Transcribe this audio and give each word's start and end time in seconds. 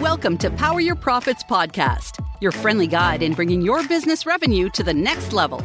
Welcome 0.00 0.38
to 0.38 0.50
Power 0.52 0.80
Your 0.80 0.94
Profits 0.94 1.42
podcast, 1.42 2.24
your 2.40 2.52
friendly 2.52 2.86
guide 2.86 3.20
in 3.20 3.32
bringing 3.32 3.60
your 3.60 3.86
business 3.88 4.26
revenue 4.26 4.70
to 4.70 4.84
the 4.84 4.94
next 4.94 5.32
level. 5.32 5.60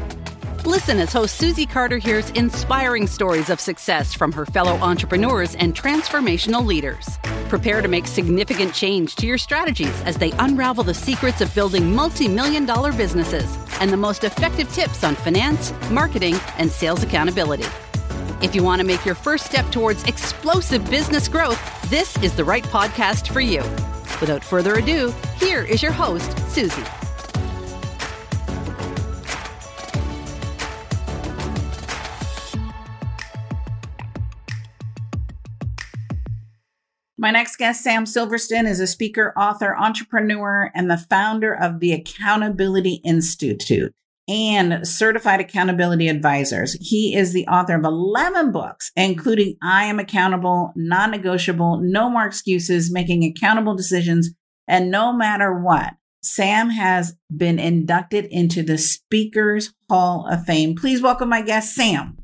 Listen 0.65 0.97
as 0.97 1.13
host 1.13 1.35
Susie 1.35 1.67
Carder 1.67 1.99
hears 1.99 2.31
inspiring 2.31 3.05
stories 3.05 3.51
of 3.51 3.59
success 3.59 4.11
from 4.11 4.31
her 4.31 4.47
fellow 4.47 4.73
entrepreneurs 4.77 5.53
and 5.53 5.75
transformational 5.75 6.65
leaders. 6.65 7.19
Prepare 7.47 7.83
to 7.83 7.87
make 7.87 8.07
significant 8.07 8.73
change 8.73 9.15
to 9.17 9.27
your 9.27 9.37
strategies 9.37 10.01
as 10.01 10.17
they 10.17 10.31
unravel 10.39 10.83
the 10.83 10.95
secrets 10.95 11.39
of 11.39 11.53
building 11.53 11.93
multi 11.93 12.27
million 12.27 12.65
dollar 12.65 12.91
businesses 12.91 13.55
and 13.79 13.91
the 13.91 13.97
most 13.97 14.23
effective 14.23 14.67
tips 14.73 15.03
on 15.03 15.13
finance, 15.13 15.71
marketing, 15.91 16.39
and 16.57 16.71
sales 16.71 17.03
accountability. 17.03 17.67
If 18.41 18.55
you 18.55 18.63
want 18.63 18.81
to 18.81 18.87
make 18.87 19.05
your 19.05 19.15
first 19.15 19.45
step 19.45 19.71
towards 19.71 20.03
explosive 20.05 20.89
business 20.89 21.27
growth, 21.27 21.61
this 21.91 22.17
is 22.23 22.35
the 22.35 22.43
right 22.43 22.63
podcast 22.63 23.31
for 23.31 23.39
you. 23.39 23.61
Without 24.23 24.41
further 24.41 24.75
ado, 24.75 25.13
here 25.37 25.63
is 25.63 25.83
your 25.83 25.91
host, 25.91 26.31
Susie. 26.47 26.81
My 37.17 37.31
next 37.31 37.57
guest, 37.57 37.83
Sam 37.83 38.05
Silverstein, 38.05 38.65
is 38.65 38.79
a 38.79 38.87
speaker, 38.87 39.33
author, 39.35 39.75
entrepreneur, 39.75 40.71
and 40.73 40.89
the 40.89 40.95
founder 40.95 41.53
of 41.53 41.81
the 41.81 41.91
Accountability 41.91 43.01
Institute 43.03 43.93
and 44.27 44.87
certified 44.87 45.39
accountability 45.41 46.07
advisors. 46.07 46.77
He 46.79 47.15
is 47.15 47.33
the 47.33 47.47
author 47.47 47.75
of 47.75 47.83
11 47.83 48.51
books, 48.51 48.91
including 48.95 49.57
I 49.61 49.85
Am 49.85 49.99
Accountable, 49.99 50.71
Non 50.75 51.11
Negotiable, 51.11 51.79
No 51.83 52.09
More 52.09 52.25
Excuses, 52.25 52.91
Making 52.91 53.23
Accountable 53.23 53.75
Decisions, 53.75 54.31
and 54.67 54.89
No 54.89 55.13
Matter 55.13 55.53
What. 55.53 55.93
Sam 56.21 56.69
has 56.69 57.15
been 57.35 57.59
inducted 57.59 58.25
into 58.25 58.63
the 58.63 58.77
Speakers 58.77 59.73
Hall 59.89 60.25
of 60.31 60.45
Fame. 60.45 60.75
Please 60.75 61.01
welcome 61.01 61.27
my 61.27 61.41
guest, 61.41 61.75
Sam. 61.75 62.17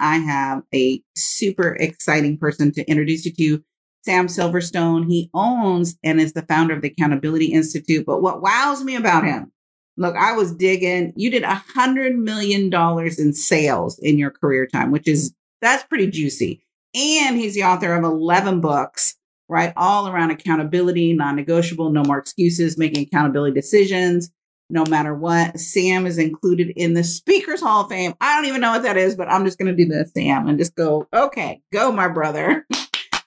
I 0.00 0.16
have 0.16 0.62
a 0.74 1.02
super 1.14 1.76
exciting 1.78 2.38
person 2.38 2.72
to 2.72 2.84
introduce 2.90 3.26
you 3.26 3.34
to. 3.34 3.64
Sam 4.04 4.26
Silverstein. 4.28 5.08
He 5.08 5.30
owns 5.32 5.96
and 6.02 6.20
is 6.20 6.32
the 6.32 6.42
founder 6.42 6.74
of 6.74 6.82
the 6.82 6.90
Accountability 6.90 7.52
Institute. 7.52 8.04
But 8.04 8.20
what 8.20 8.42
wows 8.42 8.82
me 8.82 8.96
about 8.96 9.24
him 9.24 9.52
Look, 9.96 10.16
I 10.16 10.32
was 10.32 10.54
digging. 10.54 11.12
You 11.16 11.30
did 11.30 11.42
a 11.42 11.54
hundred 11.54 12.16
million 12.16 12.70
dollars 12.70 13.18
in 13.18 13.32
sales 13.32 13.98
in 13.98 14.18
your 14.18 14.30
career 14.30 14.66
time, 14.66 14.90
which 14.90 15.06
is 15.06 15.34
that's 15.60 15.84
pretty 15.84 16.08
juicy. 16.08 16.64
And 16.94 17.36
he's 17.36 17.54
the 17.54 17.64
author 17.64 17.94
of 17.94 18.04
11 18.04 18.60
books, 18.60 19.16
right? 19.48 19.72
All 19.76 20.08
around 20.08 20.30
accountability, 20.30 21.12
non-negotiable, 21.14 21.90
no 21.90 22.02
more 22.02 22.18
excuses, 22.18 22.76
making 22.76 23.06
accountability 23.06 23.54
decisions, 23.54 24.30
no 24.68 24.84
matter 24.84 25.14
what. 25.14 25.58
Sam 25.58 26.06
is 26.06 26.18
included 26.18 26.72
in 26.76 26.94
the 26.94 27.04
Speakers 27.04 27.60
Hall 27.60 27.84
of 27.84 27.88
Fame. 27.88 28.14
I 28.20 28.34
don't 28.34 28.46
even 28.46 28.60
know 28.60 28.72
what 28.72 28.82
that 28.82 28.98
is, 28.98 29.14
but 29.14 29.28
I'm 29.28 29.44
just 29.44 29.58
going 29.58 29.74
to 29.74 29.84
do 29.84 29.88
this, 29.88 30.12
Sam, 30.12 30.48
and 30.48 30.58
just 30.58 30.74
go, 30.74 31.06
okay, 31.14 31.62
go, 31.72 31.92
my 31.92 32.08
brother. 32.08 32.66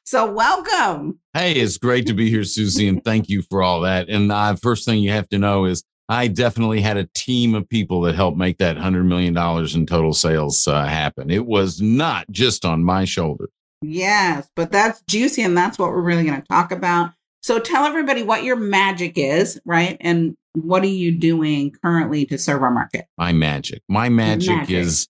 So 0.07 0.31
welcome. 0.31 1.19
Hey, 1.33 1.53
it's 1.53 1.79
great 1.79 2.05
to 2.05 2.13
be 2.13 2.29
here, 2.29 2.43
Susie, 2.43 2.87
and 2.87 3.03
thank 3.03 3.27
you 3.27 3.41
for 3.41 3.63
all 3.63 3.81
that. 3.81 4.07
And 4.07 4.29
the 4.29 4.59
first 4.61 4.85
thing 4.85 4.99
you 4.99 5.09
have 5.09 5.27
to 5.29 5.39
know 5.39 5.65
is 5.65 5.83
I 6.07 6.27
definitely 6.27 6.81
had 6.81 6.97
a 6.97 7.09
team 7.13 7.55
of 7.55 7.67
people 7.67 8.01
that 8.01 8.15
helped 8.15 8.37
make 8.37 8.59
that 8.59 8.77
$100 8.77 9.05
million 9.05 9.35
in 9.75 9.85
total 9.85 10.13
sales 10.13 10.67
uh, 10.67 10.85
happen. 10.85 11.31
It 11.31 11.45
was 11.45 11.81
not 11.81 12.29
just 12.29 12.63
on 12.63 12.83
my 12.83 13.05
shoulders. 13.05 13.49
Yes, 13.81 14.47
but 14.55 14.71
that's 14.71 15.01
juicy. 15.07 15.41
And 15.41 15.57
that's 15.57 15.79
what 15.79 15.89
we're 15.89 16.01
really 16.01 16.23
going 16.23 16.41
to 16.41 16.47
talk 16.47 16.71
about. 16.71 17.11
So 17.41 17.59
tell 17.59 17.85
everybody 17.85 18.23
what 18.23 18.43
your 18.43 18.55
magic 18.55 19.17
is, 19.17 19.59
right? 19.65 19.97
And 19.99 20.35
what 20.53 20.83
are 20.83 20.87
you 20.87 21.11
doing 21.11 21.71
currently 21.83 22.25
to 22.27 22.37
serve 22.37 22.63
our 22.63 22.71
market? 22.71 23.05
My 23.17 23.33
magic. 23.33 23.81
My 23.87 24.09
magic, 24.09 24.55
magic. 24.55 24.75
is 24.75 25.07